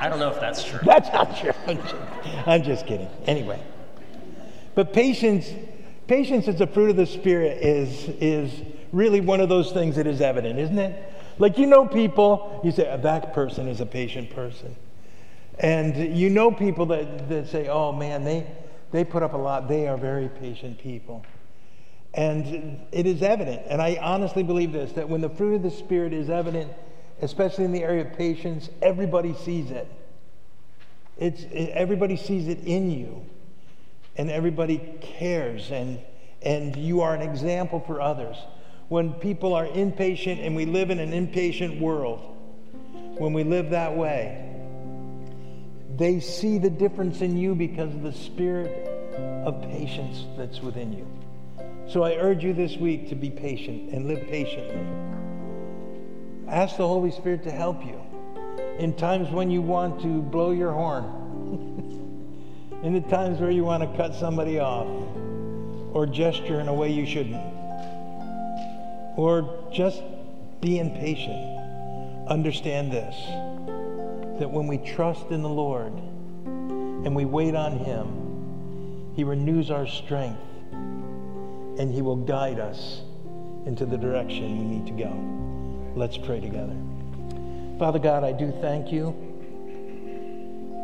I 0.00 0.08
don't 0.08 0.18
know 0.18 0.32
if 0.32 0.40
that's 0.40 0.64
true. 0.64 0.80
That's 0.82 1.08
not 1.12 1.38
true. 1.38 1.52
I'm 1.68 1.76
just, 1.76 1.94
I'm 2.44 2.62
just 2.64 2.86
kidding. 2.88 3.08
Anyway, 3.28 3.62
but 4.74 4.92
patience, 4.92 5.48
patience 6.08 6.48
as 6.48 6.60
a 6.60 6.66
fruit 6.66 6.90
of 6.90 6.96
the 6.96 7.06
spirit 7.06 7.62
is 7.62 8.08
is 8.20 8.62
really 8.90 9.20
one 9.20 9.40
of 9.40 9.48
those 9.48 9.70
things 9.70 9.94
that 9.94 10.08
is 10.08 10.20
evident, 10.20 10.58
isn't 10.58 10.78
it? 10.78 11.12
Like 11.38 11.56
you 11.56 11.66
know 11.68 11.86
people, 11.86 12.60
you 12.64 12.72
say 12.72 12.90
"Oh, 12.90 12.96
that 13.02 13.32
person 13.32 13.68
is 13.68 13.80
a 13.80 13.86
patient 13.86 14.30
person, 14.30 14.74
and 15.60 16.16
you 16.16 16.30
know 16.30 16.50
people 16.50 16.86
that 16.86 17.28
that 17.28 17.46
say, 17.46 17.68
oh 17.68 17.92
man, 17.92 18.24
they 18.24 18.44
they 18.90 19.04
put 19.04 19.22
up 19.22 19.34
a 19.34 19.38
lot. 19.38 19.68
They 19.68 19.86
are 19.86 19.96
very 19.96 20.28
patient 20.28 20.80
people. 20.80 21.24
And 22.16 22.80
it 22.92 23.06
is 23.06 23.20
evident, 23.20 23.62
and 23.68 23.82
I 23.82 23.98
honestly 24.00 24.42
believe 24.42 24.72
this, 24.72 24.92
that 24.92 25.06
when 25.06 25.20
the 25.20 25.28
fruit 25.28 25.56
of 25.56 25.62
the 25.62 25.70
Spirit 25.70 26.14
is 26.14 26.30
evident, 26.30 26.72
especially 27.20 27.66
in 27.66 27.72
the 27.72 27.82
area 27.82 28.06
of 28.06 28.14
patience, 28.14 28.70
everybody 28.80 29.34
sees 29.34 29.70
it. 29.70 29.86
It's, 31.18 31.42
it, 31.42 31.68
everybody 31.74 32.16
sees 32.16 32.48
it 32.48 32.60
in 32.60 32.90
you, 32.90 33.22
and 34.16 34.30
everybody 34.30 34.78
cares, 35.02 35.70
and, 35.70 36.00
and 36.40 36.74
you 36.74 37.02
are 37.02 37.14
an 37.14 37.20
example 37.20 37.80
for 37.86 38.00
others. 38.00 38.38
When 38.88 39.12
people 39.12 39.52
are 39.52 39.66
impatient, 39.66 40.40
and 40.40 40.56
we 40.56 40.64
live 40.64 40.88
in 40.88 40.98
an 40.98 41.12
impatient 41.12 41.78
world, 41.82 42.34
when 43.18 43.34
we 43.34 43.44
live 43.44 43.70
that 43.70 43.94
way, 43.94 44.42
they 45.96 46.20
see 46.20 46.56
the 46.56 46.70
difference 46.70 47.20
in 47.20 47.36
you 47.36 47.54
because 47.54 47.92
of 47.94 48.02
the 48.02 48.12
spirit 48.12 48.88
of 49.44 49.60
patience 49.70 50.24
that's 50.38 50.62
within 50.62 50.94
you. 50.94 51.06
So 51.88 52.02
I 52.02 52.16
urge 52.16 52.42
you 52.42 52.52
this 52.52 52.76
week 52.76 53.08
to 53.10 53.14
be 53.14 53.30
patient 53.30 53.92
and 53.92 54.08
live 54.08 54.26
patiently. 54.26 54.84
Ask 56.48 56.76
the 56.78 56.86
Holy 56.86 57.12
Spirit 57.12 57.44
to 57.44 57.52
help 57.52 57.84
you 57.84 58.00
in 58.78 58.92
times 58.94 59.30
when 59.30 59.52
you 59.52 59.62
want 59.62 60.02
to 60.02 60.20
blow 60.20 60.50
your 60.50 60.72
horn, 60.72 61.04
in 62.82 62.92
the 62.92 63.02
times 63.02 63.38
where 63.38 63.52
you 63.52 63.64
want 63.64 63.84
to 63.84 63.96
cut 63.96 64.16
somebody 64.16 64.58
off, 64.58 64.88
or 65.92 66.06
gesture 66.06 66.58
in 66.58 66.66
a 66.66 66.74
way 66.74 66.90
you 66.90 67.06
shouldn't, 67.06 67.42
or 69.16 69.64
just 69.72 70.02
be 70.60 70.80
impatient. 70.80 71.56
Understand 72.28 72.90
this 72.90 73.14
that 74.40 74.50
when 74.50 74.66
we 74.66 74.76
trust 74.78 75.30
in 75.30 75.40
the 75.40 75.48
Lord 75.48 75.92
and 75.94 77.14
we 77.14 77.24
wait 77.24 77.54
on 77.54 77.78
Him, 77.78 79.12
He 79.14 79.22
renews 79.22 79.70
our 79.70 79.86
strength 79.86 80.40
and 81.78 81.92
He 81.92 82.02
will 82.02 82.16
guide 82.16 82.58
us 82.58 83.02
into 83.66 83.84
the 83.84 83.96
direction 83.96 84.58
we 84.58 84.76
need 84.76 84.86
to 84.86 84.92
go. 84.92 85.12
Let's 85.98 86.16
pray 86.16 86.40
together. 86.40 86.76
Father 87.78 87.98
God, 87.98 88.24
I 88.24 88.32
do 88.32 88.52
thank 88.60 88.92
you. 88.92 89.14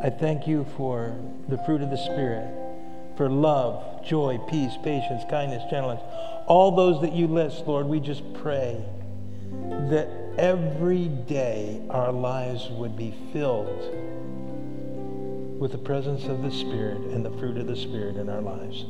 I 0.03 0.11
thank 0.11 0.47
you 0.47 0.67
for 0.77 1.17
the 1.49 1.59
fruit 1.59 1.81
of 1.81 1.91
the 1.91 1.97
Spirit, 1.97 2.53
for 3.17 3.31
love, 3.31 4.05
joy, 4.05 4.39
peace, 4.49 4.73
patience, 4.83 5.23
kindness, 5.31 5.63
gentleness. 5.71 6.03
All 6.47 6.75
those 6.75 7.01
that 7.03 7.13
you 7.13 7.29
list, 7.29 7.67
Lord, 7.67 7.87
we 7.87 8.01
just 8.01 8.23
pray 8.35 8.85
that 9.91 10.09
every 10.39 11.09
day 11.09 11.81
our 11.89 12.11
lives 12.11 12.69
would 12.71 12.97
be 12.97 13.15
filled 13.33 13.69
with 15.61 15.71
the 15.71 15.79
presence 15.79 16.25
of 16.25 16.43
the 16.43 16.51
Spirit 16.51 16.99
and 16.99 17.25
the 17.25 17.31
fruit 17.39 17.57
of 17.57 17.69
the 17.69 17.77
Spirit 17.77 18.17
in 18.17 18.29
our 18.29 18.41
lives. 18.41 18.85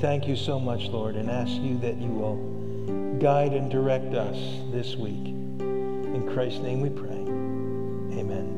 Thank 0.00 0.28
you 0.28 0.36
so 0.36 0.60
much, 0.60 0.86
Lord, 0.86 1.16
and 1.16 1.28
ask 1.28 1.50
you 1.50 1.76
that 1.78 1.96
you 1.96 2.08
will 2.08 3.18
guide 3.18 3.52
and 3.52 3.68
direct 3.68 4.14
us 4.14 4.36
this 4.70 4.94
week. 4.94 5.26
In 5.26 6.28
Christ's 6.32 6.60
name 6.60 6.80
we 6.80 6.88
pray. 6.88 7.08
Amen. 8.20 8.57